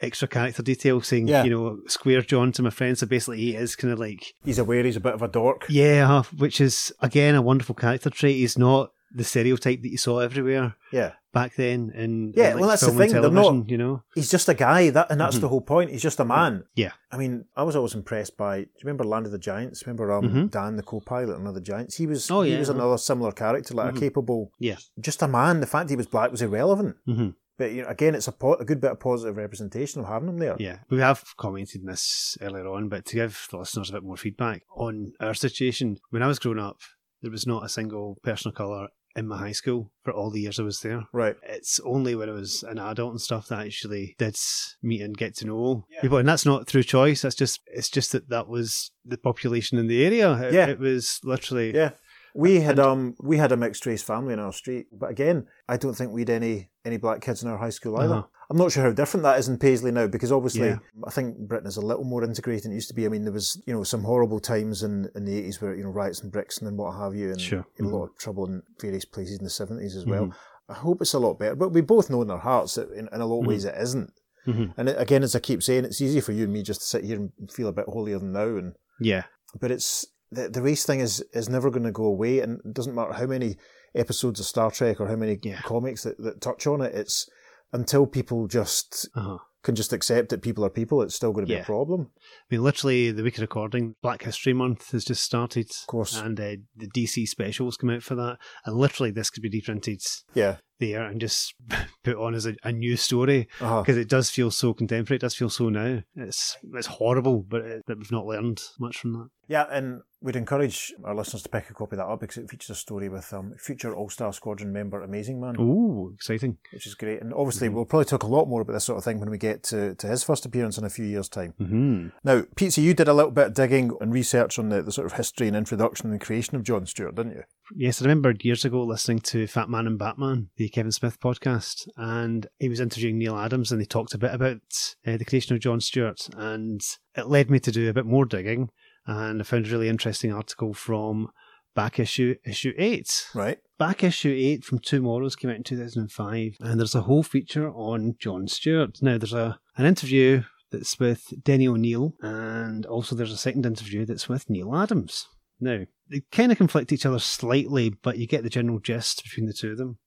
[0.03, 1.45] extra character detail saying, Yeah.
[1.45, 2.99] you know, square John to my friend.
[2.99, 5.67] So basically he is kind of like, He's aware he's a bit of a dork.
[5.69, 8.37] yeah, which is again a wonderful character trait.
[8.37, 11.13] He's not the stereotype that you saw everywhere Yeah.
[11.33, 11.91] back then.
[11.95, 14.03] In Yeah, in, well, that's the and thing, they're not- you know.
[14.15, 15.41] He's just a guy, that, and that's Mhm.
[15.43, 15.91] the whole point.
[15.91, 16.65] He's just a man.
[16.75, 16.93] Yeah.
[17.11, 18.57] I mean, I was always impressed by.
[18.63, 19.87] Do you remember Land of the Giants?
[19.87, 20.51] Remember um, Mhm.
[20.51, 21.97] Dan, the co-pilot, and other Giants?
[21.97, 22.31] He was.
[22.31, 22.79] Oh, yeah, he was uh-huh.
[22.81, 23.97] another similar character, like Mhm.
[23.97, 24.77] a capable, Yeah.
[25.01, 25.61] just a man.
[25.61, 26.97] The fact he was black was irrelevant.
[27.07, 30.09] hmm But you know, again, it's a, po- a good bit of positive representation of
[30.09, 30.57] having him there.
[30.59, 34.03] Yeah, we have commented on this earlier on, but to give the listeners a bit
[34.03, 36.79] more feedback on our situation, when I was growing up,
[37.21, 40.41] there was not a single person of colour in my high school for all the
[40.41, 41.03] years I was there.
[41.13, 41.37] Right.
[41.43, 44.37] It's only when I was an adult and stuff that I actually did
[44.83, 46.01] meet and get to know Yeah.
[46.01, 47.23] people, and that's not through choice.
[47.23, 50.33] That's just it's just that that was the population in the area.
[50.49, 50.67] It, Yeah.
[50.69, 51.91] it was literally Yeah.
[52.35, 55.77] We had um we had a mixed race family in our street, but again, I
[55.77, 58.15] don't think we'd any any black kids in our high school either.
[58.15, 58.27] Uh-huh.
[58.53, 60.79] I'm not sure how different that is in Paisley now because obviously Yeah.
[61.07, 63.07] I think Britain is a little more integrated than it used to be.
[63.07, 65.85] I mean, there was you know some horrible times in, in the 80s where you
[65.85, 67.65] know riots in Brixton and what have you, and Sure.
[67.81, 67.87] Mhm.
[67.87, 70.27] a lot of trouble in various places in the 70s as well.
[70.27, 70.35] Mhm.
[70.69, 73.09] I hope it's a lot better, but we both know in our hearts that in,
[73.11, 74.13] in a lot of ways it isn't.
[74.47, 74.75] Mhm.
[74.77, 76.87] And it, again, as I keep saying, it's easy for you and me just to
[76.87, 79.25] sit here and feel a bit holier than thou and yeah,
[79.61, 82.75] but it's the, the race thing is is never going to go away, and it
[82.75, 83.57] doesn't matter how many
[83.95, 85.61] episodes of Star Trek or how many Yeah.
[85.63, 86.95] comics that, that touch on it.
[86.95, 87.29] It's
[87.73, 89.39] until people just uh-huh.
[89.63, 91.63] can just accept that people are people, it's still going to be Yeah.
[91.63, 92.11] a problem.
[92.19, 95.71] I mean, literally, the week of recording, Black History Month has just started.
[95.71, 98.39] Of course, And uh, the DC specials come out for that.
[98.65, 100.03] And literally, this could be reprinted
[100.35, 100.57] yeah.
[100.81, 101.55] there and just
[102.03, 103.81] put on as a, a new story Uh-huh.
[103.83, 105.17] because it does feel so contemporary.
[105.17, 106.03] It does feel so now.
[106.17, 109.29] It's it's horrible, but it, that we've not learned much from that.
[109.49, 112.49] Yeah, and we'd encourage our listeners to pick a copy of that up because it
[112.49, 116.57] features a story with um, future All Star Squadron member Amazing Man, Ooh, exciting!
[116.73, 117.21] which is great.
[117.21, 117.75] And obviously, Mhm.
[117.75, 119.95] we'll probably talk a lot more about this sort of thing when we get to,
[119.97, 121.53] to his first appearance in a few years' time.
[121.59, 124.81] hmm Now, Pete, so you did a little bit of digging and research on the,
[124.81, 127.43] the sort of history and introduction and creation of John Stewart, didn't you?
[127.75, 131.89] Yes, I remember years ago listening to Fat Man and Batman, the Kevin Smith podcast,
[131.97, 134.63] and he was interviewing Neal Adams, and they talked a bit about
[135.07, 136.81] uh, the creation of John Stewart, and
[137.17, 138.71] it led me to do a bit more digging,
[139.07, 141.31] and I found a really interesting article from
[141.75, 143.27] back issue issue eight.
[143.35, 143.59] Right.
[143.79, 148.15] Back issue 8 from TwoMorrows came out in 2005, and there's a whole feature on
[148.19, 149.03] John Stewart.
[149.03, 154.07] Now, there's a an interview that's with Denny O'Neil, and also there's a second interview
[154.07, 155.27] that's with Neal Adams.
[155.61, 159.47] Now, they kind of conflict each other slightly, but you get the general gist between
[159.47, 159.99] the two of them.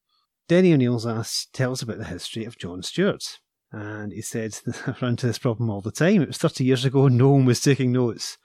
[0.47, 3.39] Denny O'Neil's asked, tells about the history of John Stewart.
[3.71, 6.21] And he said, I run into this problem all the time.
[6.21, 8.37] It was 30 years ago, no one was taking notes.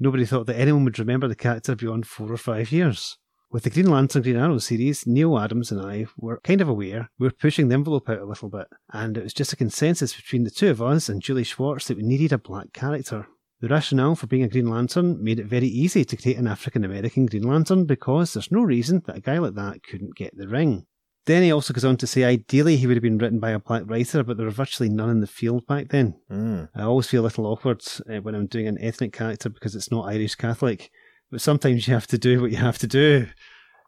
[0.00, 3.16] Nobody thought that anyone would remember the character beyond four or five years.
[3.52, 7.08] With the Green Lantern Green Arrow series, Neal Adams and I were kind of aware
[7.20, 10.12] we were pushing the envelope out a little bit, and it was just a consensus
[10.12, 13.28] between the two of us and Julie Schwartz that we needed a black character.
[13.60, 16.84] The rationale for being a Green Lantern made it very easy to create an African
[16.84, 20.48] American Green Lantern because there's no reason that a guy like that couldn't get the
[20.48, 20.86] ring.
[21.26, 23.58] Then he also goes on to say ideally he would have been written by a
[23.58, 26.14] black writer, but there were virtually none in the field back then.
[26.30, 26.68] Mm.
[26.74, 29.90] I always feel a little awkward uh, when I'm doing an ethnic character because it's
[29.90, 30.90] not Irish Catholic,
[31.30, 33.26] but sometimes you have to do what you have to do.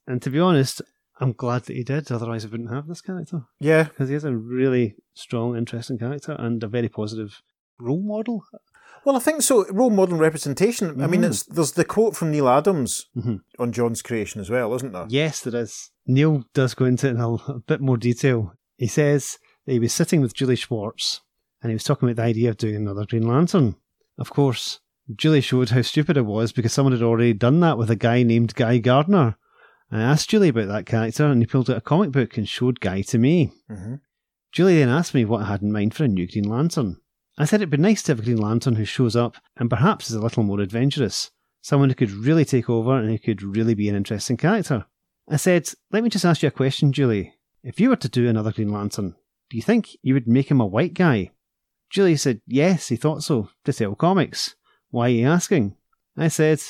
[0.06, 0.80] And to be honest,
[1.20, 3.84] I'm glad that he did, otherwise I wouldn't have this character Yeah.
[3.84, 7.42] because he is a really strong, interesting character and a very positive
[7.78, 8.44] role model.
[9.06, 9.64] Well, I think so.
[9.70, 11.00] Role model representation.
[11.00, 11.26] I mean, Mhm.
[11.28, 13.40] it's there's the quote from Neal Adams Mhm.
[13.56, 15.06] on John's creation as well, isn't there?
[15.08, 15.90] Yes, there is.
[16.08, 18.52] Neal does go into it in a, a bit more detail.
[18.76, 21.20] He says that he was sitting with Julie Schwartz
[21.62, 23.76] and he was talking about the idea of doing another Green Lantern.
[24.18, 24.80] Of course,
[25.14, 28.24] Julie showed how stupid it was because someone had already done that with a guy
[28.24, 29.36] named Guy Gardner.
[29.92, 32.80] I asked Julie about that character and he pulled out a comic book and showed
[32.80, 33.52] Guy to me.
[33.68, 33.94] hmm
[34.50, 36.96] Julie then asked me what I had in mind for a new Green Lantern.
[37.38, 40.08] I said it'd be nice to have a Green Lantern who shows up and perhaps
[40.08, 43.74] is a little more adventurous, someone who could really take over and who could really
[43.74, 44.86] be an interesting character.
[45.28, 47.34] I said, Let me just ask you a question, Julie.
[47.62, 49.16] If you were to do another Green Lantern,
[49.50, 51.32] do you think you would make him a white guy?
[51.90, 54.54] Julie said, Yes, he thought so, to sell comics.
[54.90, 55.76] Why are you asking?
[56.16, 56.62] I said,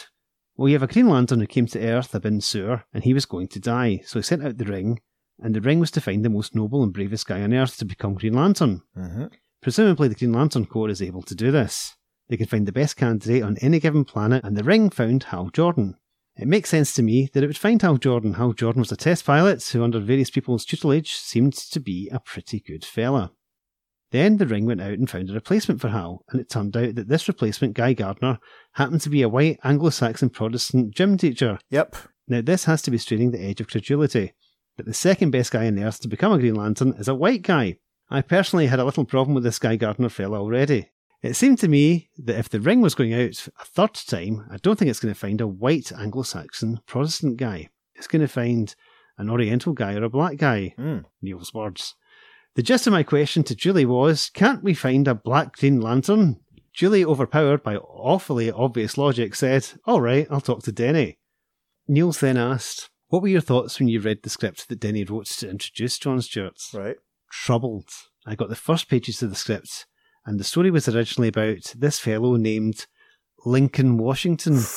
[0.57, 3.25] Well, you have a Green Lantern who came to Earth Abin Sur, and he was
[3.25, 5.01] going to die, so he sent out the ring,
[5.39, 7.85] and the ring was to find the most noble and bravest guy on Earth to
[7.85, 8.83] become Green Lantern.
[8.95, 9.27] hmm
[9.67, 11.97] Presumably, the Green Lantern Corps is able to do this.
[12.29, 15.51] They can find the best candidate on any given planet, and the ring found Hal
[15.51, 15.97] Jordan.
[16.37, 18.35] It makes sense to me that it would find Hal Jordan.
[18.35, 22.21] Hal Jordan was a test pilot who, under various people's tutelage, seemed to be a
[22.21, 23.33] pretty good fella.
[24.13, 26.95] Then the ring went out and found a replacement for Hal, and it turned out
[26.95, 28.39] that this replacement, Guy Gardner,
[28.75, 31.59] happened to be a white Anglo Saxon Protestant gym teacher.
[31.71, 31.97] Yep.
[32.29, 34.33] Now, this has to be straining the edge of credulity.
[34.77, 37.17] That the second best guy on the Earth to become a Green Lantern is a
[37.17, 37.79] white guy.
[38.09, 40.91] I personally had a little problem with this Guy Gardner fella already.
[41.23, 44.59] It seemed to me that if the ring was going out a third time, I
[44.59, 47.71] don't think it's going to find a white Anglo Saxon Protestant guy.
[47.95, 48.75] It's going to find
[49.19, 50.75] an Oriental guy or a black guy?
[50.77, 50.99] Hmm.
[51.23, 51.95] Neal's words.
[52.55, 56.41] The gist of my question to Julie was, can't we find a black Green Lantern?
[56.73, 61.19] Julie, overpowered by awfully obvious logic, said, All right, I'll talk to Denny.
[61.89, 65.27] Niels then asked, What were your thoughts when you read the script that Denny wrote
[65.27, 66.61] to introduce John Stewart?
[66.75, 66.97] Right.
[67.45, 67.89] Troubled.
[68.27, 69.87] I got the first pages of the script,
[70.25, 72.87] and the story was originally about this fellow named
[73.45, 74.61] Lincoln Washington.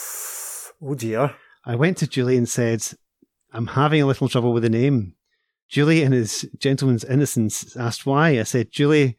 [0.81, 1.35] Oh dear.
[1.65, 2.81] I went to Julie and said,
[3.51, 5.15] I'm having a little trouble with the name.
[5.67, 8.39] Julie, in his gentleman's innocence, asked why.
[8.39, 9.17] I said, Julie,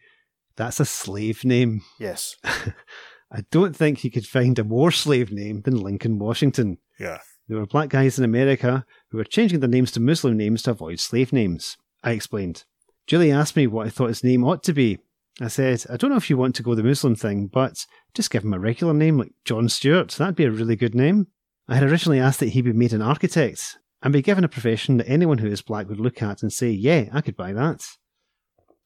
[0.57, 1.83] that's a slave name.
[1.99, 2.37] Yes.
[2.45, 6.79] I don't think he could find a more slave name than Lincoln Washington.
[6.99, 7.19] Yeah.
[7.47, 10.71] There were black guys in America who were changing their names to Muslim names to
[10.71, 11.77] avoid slave names.
[12.03, 12.65] I explained.
[13.07, 14.99] Julie asked me what I thought his name ought to be.
[15.41, 18.31] I said, I don't know if you want to go the Muslim thing, but just
[18.31, 20.11] give him a regular name like John Stewart.
[20.11, 21.29] That'd be a really good name.
[21.69, 24.97] I had originally asked that he be made an architect and be given a profession
[24.99, 27.85] that anyone who is black would look at and say, yeah, I could buy that.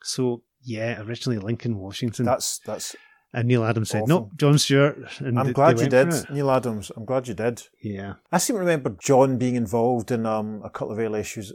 [0.02, 2.24] So, yeah, originally Lincoln Washington.
[2.26, 2.94] That's that's.
[3.32, 4.08] and Neal Adams said, awful.
[4.08, 4.98] nope, John Stewart.
[5.20, 6.12] And I'm they- glad you did.
[6.30, 6.92] Neal Adams.
[6.96, 7.62] I'm glad you did.
[7.82, 8.14] Yeah.
[8.30, 11.52] I seem to remember John being involved in um, a couple of early issues,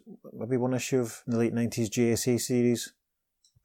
[0.50, 2.94] maybe one issue of the late nineties JSA series.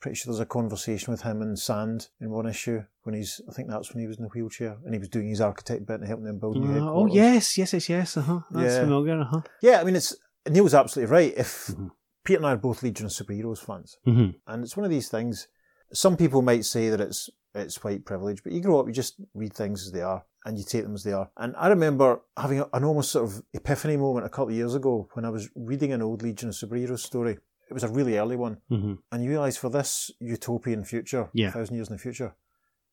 [0.01, 3.41] Pretty sure there's a conversation with him and Sand in one issue when he's.
[3.49, 5.87] I think that's when he was in the wheelchair and he was doing his architect
[5.87, 8.16] bit and helping them build new Uh, oh, yes, yes, yes, yes.
[8.18, 8.41] Uh-huh.
[8.51, 8.80] That's Yeah.
[8.80, 9.20] familiar.
[9.20, 9.41] Uh-huh.
[9.62, 9.80] yeah.
[9.80, 10.14] I mean, it's
[10.45, 11.32] and Neal's absolutely right.
[11.37, 11.91] If Mhm.
[12.22, 15.09] Peter and I are both Legion of Superheroes fans, hmm and it's one of these
[15.09, 15.49] things.
[15.93, 19.14] Some people might say that it's it's white privilege, but you grow up, you just
[19.32, 21.30] read things as they are, and you take them as they are.
[21.36, 25.09] And I remember having an almost sort of epiphany moment a couple of years ago
[25.14, 27.38] when I was reading an old Legion of Superheroes story.
[27.70, 31.49] It was a really early one, hmm and you realise for this utopian future, Yeah.
[31.49, 32.34] a thousand years in the future,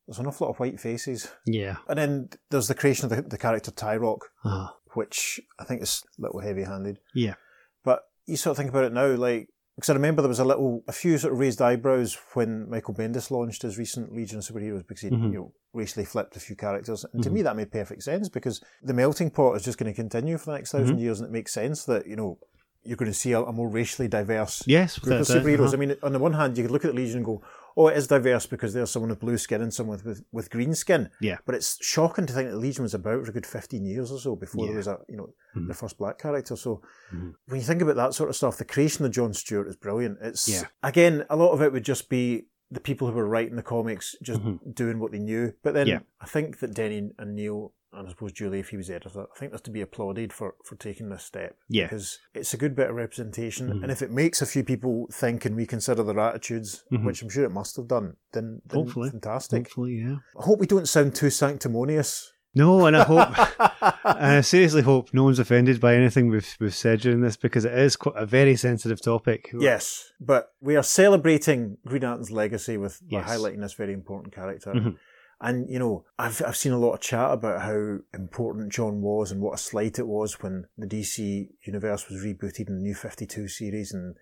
[0.07, 1.29] there's an awful lot of white faces.
[1.45, 1.75] Yeah.
[1.89, 6.03] And then there's the creation of the, the character Tyroc, Uh, which I think is
[6.17, 6.99] a little heavy-handed.
[7.13, 7.35] yeah.
[7.83, 10.45] But you sort of think about it now, like, because I remember there was a
[10.45, 14.43] little, a few sort of raised eyebrows when Michael Bendis launched his recent Legion of
[14.45, 15.31] Superheroes because he, Mhm.
[15.31, 17.05] you know, racially flipped a few characters.
[17.13, 17.33] And to Mhm.
[17.33, 20.47] me, that made perfect sense because the melting pot is just going to continue for
[20.47, 21.01] the next 1000 Mhm.
[21.01, 22.37] years, and it makes sense that you know
[22.83, 24.97] you're going to see a, a more racially diverse Yes.
[24.97, 25.65] group of superheroes.
[25.67, 25.73] uh-huh.
[25.73, 27.41] I mean, on the one hand, you could look at the Legion and go,
[27.77, 30.73] "Oh, it is diverse because there's someone with blue skin and someone with, with, green
[30.75, 31.37] skin." Yeah.
[31.45, 34.19] But it's shocking to think that Legion was about for a good 15 years or
[34.19, 34.71] so before Yeah.
[34.71, 35.67] there was a, you know, Mhm.
[35.67, 36.55] the first black character.
[36.55, 36.81] So
[37.13, 37.33] Mhm.
[37.47, 40.17] when you think about that sort of stuff, the creation of John Stewart is brilliant.
[40.21, 40.63] It's Yeah.
[40.83, 44.15] again, a lot of it would just be the people who were writing the comics
[44.21, 44.73] just Mhm.
[44.73, 45.53] doing what they knew.
[45.61, 45.99] But then Yeah.
[46.21, 49.37] I think that Denny and Neal, and I suppose Julie, if he was editor, I
[49.37, 51.57] think that's to be applauded for, for taking this step.
[51.67, 51.83] Yeah.
[51.87, 53.67] Because it's a good bit of representation.
[53.67, 53.83] Mhm.
[53.83, 57.05] And if it makes a few people think and reconsider their attitudes, Mhm.
[57.05, 59.09] which I'm sure it must have done, then, then Hopefully.
[59.09, 59.67] fantastic.
[59.67, 60.17] Hopefully, yeah.
[60.39, 62.30] I hope we don't sound too sanctimonious.
[62.53, 63.29] No, and I hope,
[64.05, 67.63] and I seriously hope no one's offended by anything we've, we've said during this because
[67.63, 69.49] it is quite a very sensitive topic.
[69.57, 73.29] Yes, but we are celebrating Green Lantern's legacy with Yes.
[73.29, 74.73] highlighting this very important character.
[74.73, 74.97] Mhm.
[75.43, 79.31] And you know, I've I've seen a lot of chat about how important John was
[79.31, 82.93] and what a slight it was when the DC universe was rebooted in the New
[82.93, 84.15] Fifty Two series, and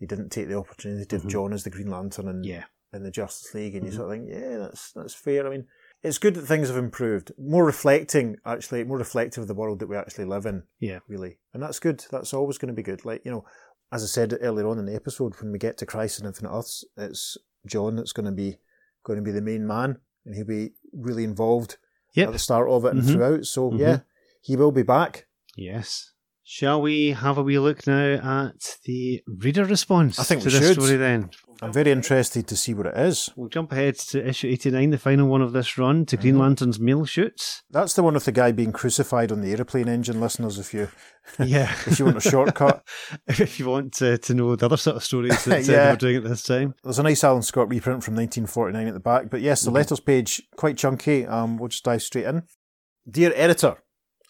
[0.00, 1.30] they didn't take the opportunity to have Mhm.
[1.30, 2.64] John as the Green Lantern and Yeah.
[2.92, 3.96] in the Justice League, and you Mhm.
[3.96, 5.46] sort of think, yeah, that's that's fair.
[5.46, 5.66] I mean,
[6.02, 9.88] it's good that things have improved, more reflecting actually, more reflective of the world that
[9.88, 11.00] we actually live in Yeah.
[11.08, 11.38] really.
[11.52, 12.04] And that's good.
[12.10, 13.04] That's always going to be good.
[13.04, 13.44] Like, you know,
[13.90, 16.52] as I said earlier on in the episode, when we get to Crisis on Infinite
[16.56, 17.36] Earths, it's
[17.66, 18.58] John that's going to be
[19.04, 21.78] going to be the main man and he'll be really involved
[22.14, 22.28] Yep.
[22.28, 23.12] at the start of it and Mhm.
[23.12, 23.44] throughout.
[23.46, 23.78] So Mhm.
[23.78, 24.00] yeah,
[24.40, 25.26] he will be back.
[25.56, 26.12] Yes.
[26.50, 28.14] Shall we have a wee look now
[28.46, 30.82] at the reader response I think to we this should.
[30.82, 31.28] story then?
[31.60, 33.28] I'm very interested to see what it is.
[33.36, 36.40] We'll jump ahead to issue 89, the final one of this run, to Green Mhm.
[36.40, 37.64] Lantern's mail shoots.
[37.70, 40.88] That's the one with the guy being crucified on the aeroplane engine, listeners, if you
[41.38, 41.70] Yeah.
[41.86, 42.82] if you want a shortcut.
[43.28, 45.90] if you want to, to know the other sort of stories that uh, Yeah.
[45.90, 46.74] we're doing at this time.
[46.82, 49.74] There's a nice Alan Scott reprint from 1949 at the back, but yes, the Mhm.
[49.74, 51.26] letters page quite chunky.
[51.26, 52.44] Um, we'll just dive straight in.
[53.10, 53.76] Dear editor,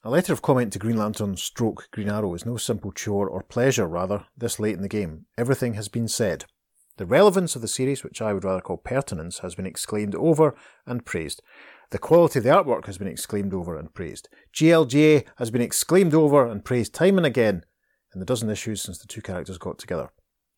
[0.08, 3.42] a letter of comment to Green Lantern stroke Green Arrow is no simple chore or
[3.42, 5.26] pleasure, rather, this late in the game.
[5.36, 6.46] Everything has been said.
[6.96, 10.56] The relevance of the series, which I would rather call pertinence, has been exclaimed over
[10.86, 11.42] and praised.
[11.90, 14.30] The quality of the artwork has been exclaimed over and praised.
[14.54, 17.64] GLGA has been exclaimed over and praised time and again
[18.14, 20.08] in the dozen issues since the two characters got together.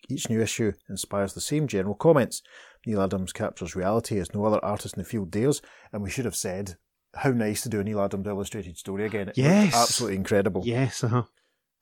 [0.09, 2.41] Each new issue inspires the same general comments.
[2.87, 5.61] Neal Adams captures reality as no other artist in the field dares,
[5.93, 6.77] and we should have said
[7.15, 9.29] how nice to do a Neal Adams illustrated story again.
[9.31, 9.75] It Yes.
[9.75, 10.63] absolutely incredible.
[10.65, 11.23] Yes, uh huh.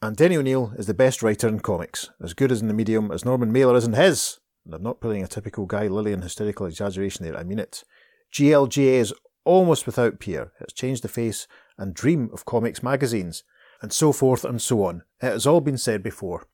[0.01, 3.11] And Denny O'Neil is the best writer in comics, as good as in the medium
[3.11, 4.39] as Norman Mailer is in his.
[4.64, 7.83] And I'm not putting a typical Guy Lillian hysterical exaggeration there, I mean it.
[8.33, 9.14] GLGA is
[9.45, 10.53] almost without peer.
[10.61, 13.43] It's changed the face and dream of comics magazines,
[13.83, 15.03] and so forth and so on.
[15.20, 16.47] It has all been said before.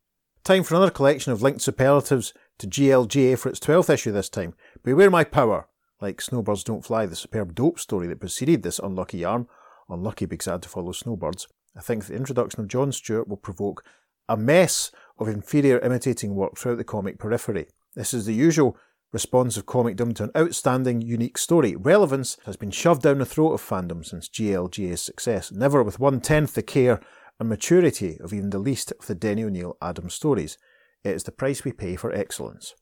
[0.42, 4.54] Time for another collection of linked superlatives to GLGA for its 12th issue this time.
[4.82, 5.68] Beware my power!
[6.04, 9.46] Like Snowbirds Don't Fly, the superb dope story that preceded this unlucky yarn,
[9.88, 13.38] unlucky because I had to follow Snowbirds, I think the introduction of John Stewart will
[13.38, 13.82] provoke
[14.28, 17.68] a mess of inferior imitating work throughout the comic periphery.
[17.94, 18.76] This is the usual
[19.12, 21.74] response of comicdom to an outstanding, unique story.
[21.74, 26.20] Relevance has been shoved down the throat of fandom since GLGA's success, never with one
[26.20, 27.00] tenth the care
[27.40, 30.58] and maturity of even the least of the Denny O'Neil Adams stories.
[31.02, 32.74] It is the price we pay for excellence.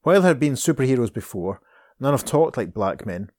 [0.00, 1.60] While there had been superheroes before,
[2.00, 3.30] none have talked like black men.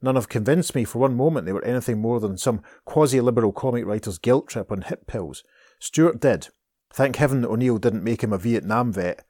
[0.00, 3.52] None have convinced me for one moment they were anything more than some quasi liberal
[3.52, 5.42] comic writer's guilt trip on hip pills.
[5.80, 6.48] Stewart did.
[6.92, 9.24] Thank heaven that O'Neil didn't make him a Vietnam vet.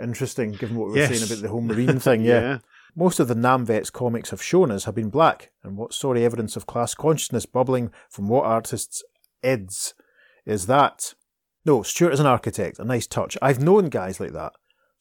[0.00, 1.10] Interesting, given what we were Yes.
[1.18, 2.40] saying about the whole marine thing, yeah.
[2.40, 2.58] Yeah.
[2.96, 6.24] Most of the Nam vets comics have shown us have been black, and what sorry
[6.24, 9.02] evidence of class consciousness bubbling from what artists'
[9.42, 9.94] heads
[10.46, 11.14] is that?
[11.64, 13.36] No, Stewart is an architect, a nice touch.
[13.42, 14.52] I've known guys like that,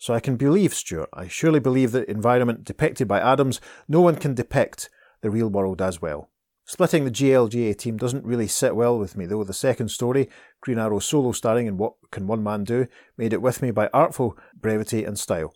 [0.03, 1.07] so I can believe Stewart.
[1.13, 4.89] I surely believe the environment depicted by Adams, no one can depict
[5.21, 6.29] the real world as well.
[6.65, 10.27] Splitting the GLGA team doesn't really sit well with me, though the second story,
[10.59, 12.87] Green Arrow solo starring in What Can One Man Do,
[13.17, 15.53] made it with me by artful brevity and style.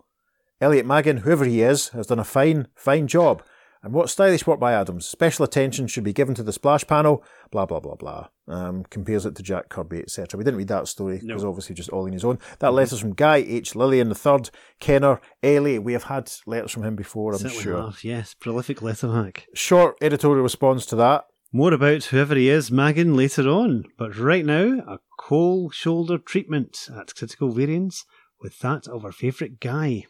[0.61, 3.43] Elliot Maggin, whoever he is, has done a fine, fine job.
[3.83, 5.05] And what stylish work by Adams.
[5.05, 8.27] Special attention should be given to the splash panel, blah, blah, blah, blah.
[8.47, 10.37] Um, compares it to Jack Kirby, etc.
[10.37, 11.49] We didn't read that story because No.
[11.49, 12.39] obviously just all in his own.
[12.59, 13.75] That letter's from Guy H.
[13.75, 14.49] Lillian III,
[14.79, 15.79] Kenner, Ellie.
[15.79, 17.81] We have had letters from him before, I'm Certainly sure.
[17.83, 18.33] have, yes.
[18.33, 19.45] Prolific letter hack.
[19.53, 21.25] Short editorial response to that.
[21.53, 23.85] More about whoever he is, Maggin, later on.
[23.97, 28.03] But right now, a cold shoulder treatment at critical variance
[28.41, 30.05] with that of our favourite guy.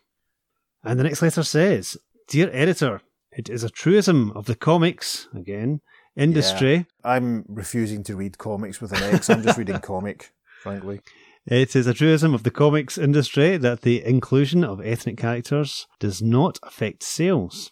[0.84, 1.98] And the next letter says
[2.28, 3.02] Dear editor,
[3.38, 5.82] it is a truism of the comics, again,
[6.16, 6.88] industry.
[7.04, 9.30] I'm refusing to read comics with an X.
[9.30, 10.34] I'm just reading comic,
[10.64, 11.02] frankly.
[11.46, 16.20] It is a truism of the comics industry that the inclusion of ethnic characters does
[16.20, 17.72] not affect sales.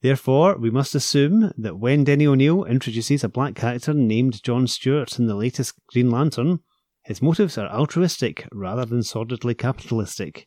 [0.00, 5.18] Therefore, we must assume that when Denny O'Neil introduces a black character named John Stewart
[5.18, 6.60] in the latest Green Lantern,
[7.02, 10.46] his motives are altruistic rather than sordidly capitalistic.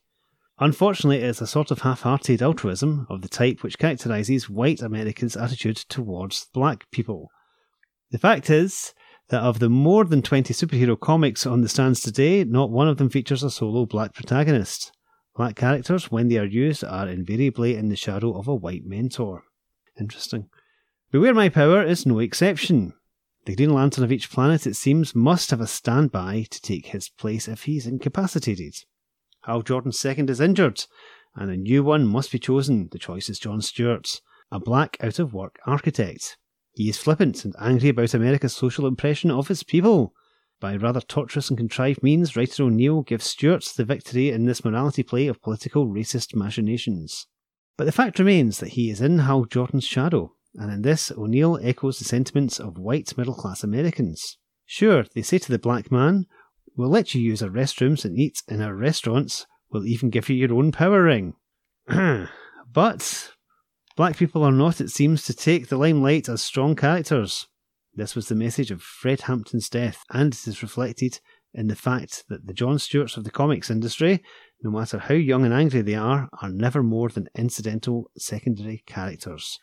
[0.59, 4.81] Unfortunately, it is a sort of half hearted altruism of the type which characterises white
[4.81, 7.29] Americans' attitude towards black people.
[8.09, 8.93] The fact is
[9.29, 12.97] that of the more than 20 superhero comics on the stands today, not one of
[12.97, 14.91] them features a solo black protagonist.
[15.35, 19.43] Black characters, when they are used, are invariably in the shadow of a white mentor.
[19.99, 20.49] Interesting.
[21.11, 22.93] Beware My Power is no exception.
[23.45, 27.09] The Green Lantern of each planet, it seems, must have a standby to take his
[27.09, 28.73] place if he's incapacitated.
[29.47, 30.85] Hal Jordan's second is injured,
[31.33, 32.89] and a new one must be chosen.
[32.91, 34.21] The choice is John Stewart's,
[34.51, 36.37] a black out of work architect.
[36.73, 40.13] He is flippant and angry about America's social impression of his people.
[40.59, 45.01] By rather tortuous and contrived means, writer O'Neil gives Stewart the victory in this morality
[45.01, 47.27] play of political racist machinations.
[47.77, 51.57] But the fact remains that he is in Hal Jordan's shadow, and in this O'Neil
[51.61, 54.37] echoes the sentiments of white middle class Americans.
[54.65, 56.25] Sure, they say to the black man,
[56.77, 60.35] We'll let you use our restrooms and eat in our restaurants, we'll even give you
[60.35, 61.33] your own power ring.
[62.71, 63.31] but
[63.95, 67.47] black people are not, it seems, to take the limelight as strong characters.
[67.95, 71.19] This was the message of Fred Hampton's death, and it is reflected
[71.51, 74.21] in the fact that the John Stewarts of the comics industry,
[74.61, 79.57] no matter how young and angry they are, are never more than incidental secondary characters.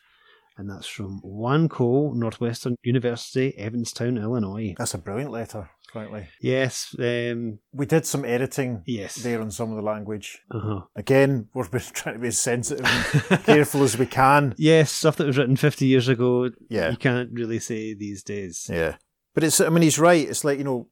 [0.57, 4.73] And that's from Juan Cole, Northwestern University, Evanstown, Illinois.
[4.77, 6.27] That's a brilliant letter, frankly.
[6.41, 9.15] Yes, um, We did some editing yes.
[9.15, 10.41] there on some of the language.
[10.51, 10.81] Uh-huh.
[10.93, 12.85] Again, we're trying to be as sensitive
[13.29, 14.53] and careful as we can.
[14.65, 16.91] Yes, stuff that was written 50 years ago, Yeah.
[16.91, 18.67] you can't really say these days.
[18.69, 18.95] Yeah.
[19.33, 20.27] But it's, I mean, he's right.
[20.27, 20.89] It's like, you know,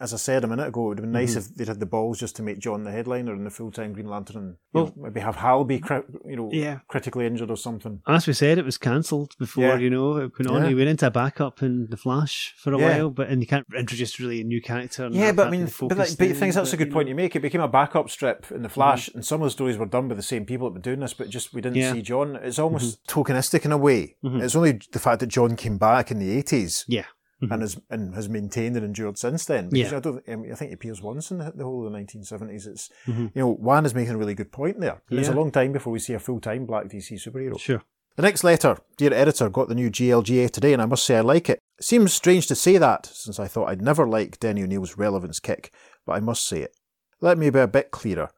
[0.00, 1.38] as I said a minute ago, it would have been nice Mhm.
[1.38, 3.92] if they'd had the balls just to make John the headliner in the full time
[3.92, 6.80] Green Lantern and Well- know, maybe have Hal be, cri- you know, Yeah.
[6.88, 8.00] critically injured or something.
[8.06, 9.76] As we said, it was cancelled before, Yeah.
[9.78, 10.62] you know, it went on.
[10.62, 10.68] Yeah.
[10.68, 12.96] He went into a backup in The Flash for a Yeah.
[12.98, 15.04] while, but and you can't introduce really a new character.
[15.06, 16.88] and Yeah, but I mean, but, like, but the then, thing is, that's a good
[16.88, 17.10] you point know.
[17.10, 17.36] you make.
[17.36, 20.08] It became a backup strip in the Flash, and some of the stories were done
[20.08, 22.36] by the same people that were doing this, but just we didn't see John.
[22.36, 24.16] It's almost tokenistic in a way.
[24.24, 24.42] Mhm.
[24.42, 27.04] It's only the fact that John came back in the eighties Yeah.
[27.46, 27.52] Mhm.
[27.52, 29.68] and has and has maintained and endured since then.
[29.68, 29.98] Because Yeah.
[29.98, 30.22] I don't.
[30.28, 32.66] I, mean, I think he appears once in the, the whole of the nineteen seventies.
[32.66, 33.32] It's Mhm.
[33.34, 35.02] you know, Juan is making a really good point there.
[35.10, 37.58] It's a long time before we see a full time Black DC superhero.
[37.58, 37.82] Sure.
[38.16, 41.20] The next letter, dear editor, got the new GLGA today, and I must say I
[41.20, 41.58] like it.
[41.78, 45.40] It seems strange to say that, since I thought I'd never like Denny O'Neil's relevance
[45.40, 45.72] kick,
[46.06, 46.76] but I must say it.
[47.20, 48.28] Let me be a bit clearer.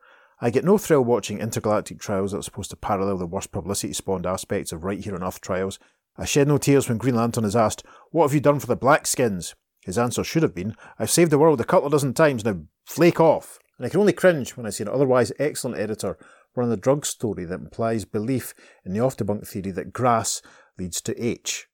[0.41, 3.93] I get no thrill watching intergalactic trials that are supposed to parallel the worst publicity
[3.93, 5.79] spawned aspects of right here on Earth trials.
[6.17, 7.85] I shed no tears when Green Lantern is asked,
[8.17, 9.53] What have you done for the Blackskins?
[9.85, 12.63] His answer should have been, I've saved the world a couple of dozen times, now
[12.87, 13.59] flake off.
[13.77, 16.17] And I can only cringe when I see an otherwise excellent editor
[16.55, 18.55] run a drug story that implies belief
[18.87, 20.41] in the off debunk theory that grass
[20.79, 21.67] leads to H.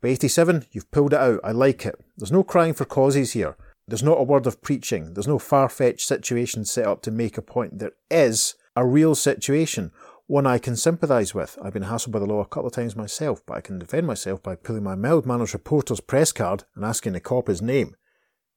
[0.00, 1.40] By 87, you've pulled it out.
[1.44, 2.02] I like it.
[2.16, 3.54] There's no crying for causes here.
[3.86, 5.12] There's not a word of preaching.
[5.12, 7.78] There's no far fetched situation set up to make a point.
[7.78, 9.92] There is a real situation,
[10.26, 11.58] one I can sympathise with.
[11.62, 14.06] I've been hassled by the law a couple of times myself, but I can defend
[14.06, 17.94] myself by pulling my mild mannered reporter's press card and asking the cop his name.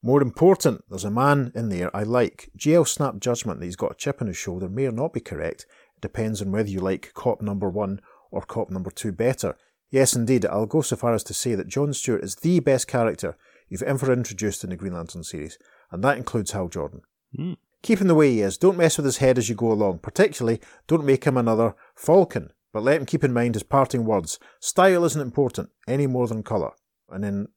[0.01, 2.51] More important, there's a man in there I like.
[2.57, 5.19] GL snap judgment that he's got a chip on his shoulder may or not be
[5.19, 5.65] correct.
[5.97, 7.99] It depends on whether you like cop number one
[8.31, 9.57] or cop number two better.
[9.89, 12.87] Yes, indeed, I'll go so far as to say that John Stewart is the best
[12.87, 13.37] character
[13.69, 15.57] you've ever introduced in the Green Lantern series,
[15.91, 17.01] and that includes Hal Jordan.
[17.37, 17.57] Mm.
[17.83, 18.57] Keep him the way he is.
[18.57, 19.99] Don't mess with his head as you go along.
[19.99, 22.51] Particularly, don't make him another Falcon.
[22.73, 24.39] But let him keep in mind his parting words.
[24.59, 26.71] Style isn't important, any more than colour.
[27.09, 27.47] And then,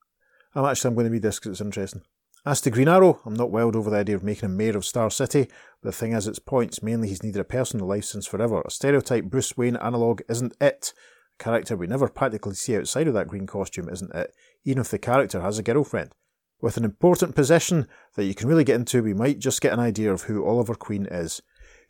[0.54, 2.02] I'm actually I'm going to read this because it's interesting.
[2.46, 4.86] As to Green Arrow, I'm not wild over the idea of making him mayor of
[4.86, 5.46] Star City,
[5.82, 6.82] but the thing has its points.
[6.82, 8.62] Mainly, he's needed a personal life since forever.
[8.64, 10.94] A stereotype Bruce Wayne analogue isn't it.
[11.38, 14.32] A character we never practically see outside of that green costume isn't it,
[14.64, 16.12] even if the character has a girlfriend.
[16.60, 19.80] With an important position that you can really get into, we might just get an
[19.80, 21.40] idea of who Oliver Queen is.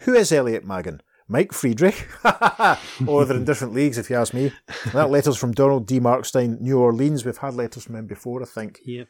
[0.00, 1.02] Who is Elliot Maggin?
[1.28, 2.08] Mike Friedrich?
[3.06, 4.52] or they're in different leagues, if you ask me.
[4.92, 6.00] That letter's from Donald D.
[6.00, 7.24] Markstein, New Orleans.
[7.24, 8.80] We've had letters from him before, I think.
[8.84, 9.08] Yep.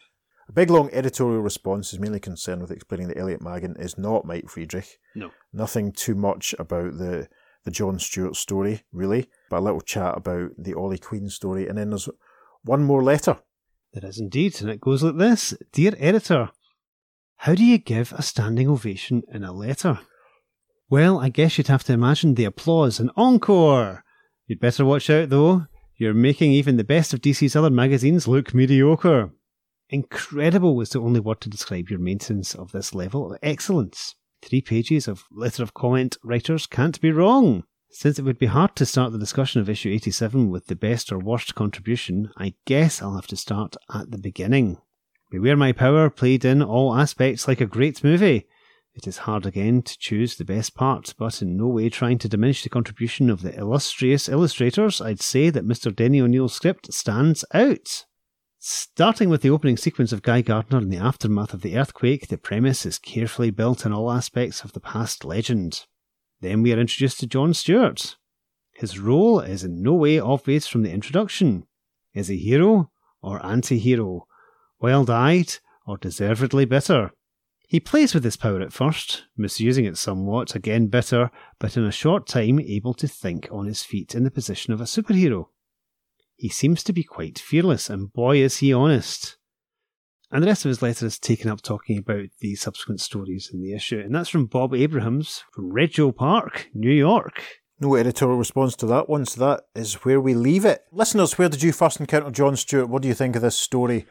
[0.48, 4.24] A big long editorial response is mainly concerned with explaining that Elliot Maggin is not
[4.24, 4.98] Mike Friedrich.
[5.14, 5.30] No.
[5.52, 7.28] Nothing too much about the
[7.64, 11.76] the John Stewart story, really, but a little chat about the Ollie Queen story, and
[11.76, 12.08] then there's
[12.64, 13.38] one more letter.
[13.92, 16.50] There is indeed, and it goes like this Dear editor,
[17.38, 20.00] how do you give a standing ovation in a letter?
[20.88, 24.04] Well, I guess you'd have to imagine the applause and encore.
[24.46, 25.66] You'd better watch out, though.
[25.96, 29.30] You're making even the best of DC's other magazines look mediocre.
[29.88, 34.14] Incredible was the only word to describe your maintenance of this level of excellence.
[34.40, 37.64] Three pages of letter of comment writers can't be wrong.
[37.92, 41.10] Since it would be hard to start the discussion of issue 87 with the best
[41.10, 44.78] or worst contribution, I guess I'll have to start at the beginning.
[45.30, 48.46] Beware My Power played in all aspects like a great movie.
[48.94, 52.28] It is hard again to choose the best part, but in no way trying to
[52.28, 55.94] diminish the contribution of the illustrious illustrators, I'd say that Mr.
[55.94, 58.06] Denny O'Neil's script stands out.
[58.60, 62.38] Starting with the opening sequence of Guy Gardner in the aftermath of the earthquake, the
[62.38, 65.86] premise is carefully built in all aspects of the past legend.
[66.40, 68.16] Then we are introduced to John Stewart.
[68.72, 71.66] His role is in no way obvious from the introduction.
[72.14, 72.90] Is he hero
[73.22, 74.26] or anti hero?
[74.80, 75.52] Wild eyed
[75.86, 77.10] or deservedly bitter?
[77.68, 81.92] He plays with his power at first, misusing it somewhat, again bitter, but in a
[81.92, 85.50] short time able to think on his feet in the position of a superhero.
[86.34, 89.36] He seems to be quite fearless, and boy is he honest.
[90.32, 93.62] And the rest of his letter is taken up talking about the subsequent stories in
[93.62, 97.42] the issue, and that's from Bob Abrahams from Rego Park, New York.
[97.80, 100.82] No editorial response to that one, so that is where we leave it.
[100.92, 102.88] Listeners, where did you first encounter John Stewart?
[102.88, 104.06] What do you think of this story?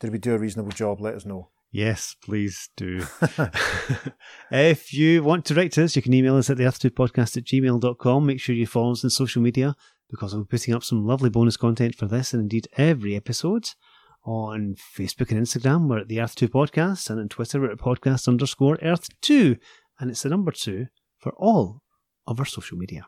[0.00, 1.00] Did we do a reasonable job?
[1.00, 1.50] Let us know.
[1.70, 3.04] Yes, please do.
[4.50, 7.44] if you want to write to us, you can email us at the earth2podcast at
[7.44, 8.26] gmail.com.
[8.26, 9.76] Make sure you follow us on social media
[10.10, 13.68] because I'll be putting up some lovely bonus content for this and indeed every episode.
[14.24, 17.78] On Facebook and Instagram, we're at the Earth 2 Podcast, and on Twitter, we're at
[17.78, 19.56] podcast underscore Earth 2.
[20.00, 20.86] And it's the number two
[21.18, 21.82] for all
[22.26, 23.06] of our social media.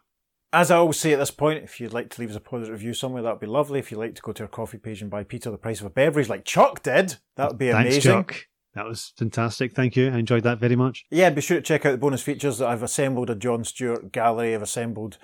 [0.53, 2.75] As I always say at this point, if you'd like to leave us a positive
[2.75, 3.79] review somewhere, that would be lovely.
[3.79, 5.87] If you'd like to go to our Ko-fi page and buy Peter the price of
[5.87, 8.13] a beverage like Chuck did, that would be Thanks, amazing.
[8.13, 8.47] Chuck.
[8.75, 9.73] That was fantastic.
[9.73, 10.11] Thank you.
[10.11, 11.07] I enjoyed that very much.
[11.11, 12.59] Yeah, be sure to check out the bonus features.
[12.59, 14.55] That I've assembled a John Stewart gallery.
[14.55, 15.17] I've assembled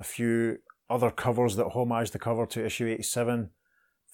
[0.00, 0.56] a few
[0.88, 3.50] other covers that homage the cover to issue 87.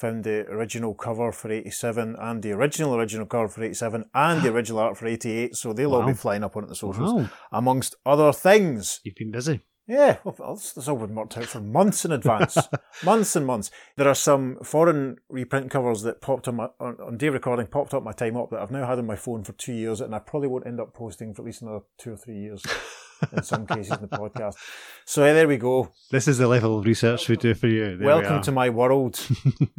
[0.00, 4.48] Found the original cover for 87 and the original original cover for 87 and the
[4.54, 5.54] original art for 88.
[5.56, 7.28] So they'll all be flying up on the socials, Wow.
[7.52, 9.00] amongst other things.
[9.04, 9.60] You've been busy.
[9.90, 12.56] Yeah, well, this, this all been worked out for months in advance,
[13.04, 13.72] months and months.
[13.96, 17.92] There are some foreign reprint covers that popped on my on, on day recording, popped
[17.92, 20.14] up my time up that I've now had on my phone for two years, and
[20.14, 22.64] I probably won't end up posting for at least another two or three years.
[23.32, 24.54] in some cases in the podcast.
[25.04, 25.92] So yeah, there we go.
[26.10, 27.96] This is the level of research we do for you.
[27.96, 28.42] There Welcome are.
[28.42, 29.20] to my world.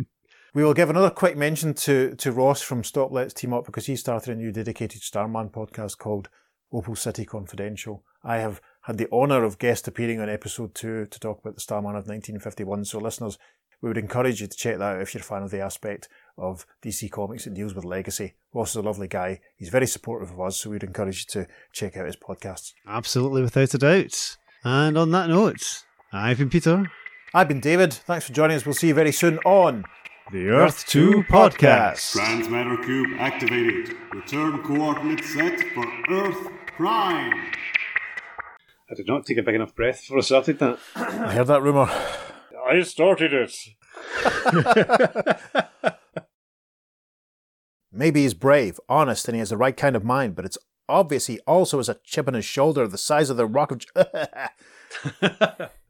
[0.54, 3.86] we will give another quick mention to to Ross from Stop Let's Team Up because
[3.86, 6.28] he started a new dedicated Starman podcast called
[6.74, 8.04] Opal City Confidential.
[8.24, 11.62] I have had the honour of guest appearing on episode two to talk about the
[11.62, 12.86] Starman of 1951.
[12.86, 13.38] So listeners,
[13.82, 16.08] we would encourage you to check that out if you're a fan of the aspect
[16.38, 18.34] of DC Comics that deals with legacy.
[18.54, 19.40] Ross is a lovely guy.
[19.56, 22.74] He's very supportive of us, so we'd encourage you to check out his podcasts.
[22.88, 24.38] Absolutely, without a doubt.
[24.64, 26.86] And on that note, I've been Peter.
[27.34, 27.94] I've been David.
[27.94, 28.66] Thanks for joining us.
[28.66, 29.86] We'll see you very soon on
[30.32, 32.12] The Earth 2 Podcast.
[32.14, 33.96] Transmatter cube activated.
[34.14, 37.52] Return coordinates set for Earth Prime.
[38.92, 40.78] I did not take a big enough breath before I started that.
[40.96, 41.90] I heard that rumour.
[42.68, 43.56] I started it.
[47.92, 50.58] Maybe he's brave, honest, and he has the right kind of mind, but it's
[50.90, 53.86] obvious he also has a chip on his shoulder the size of the rock of.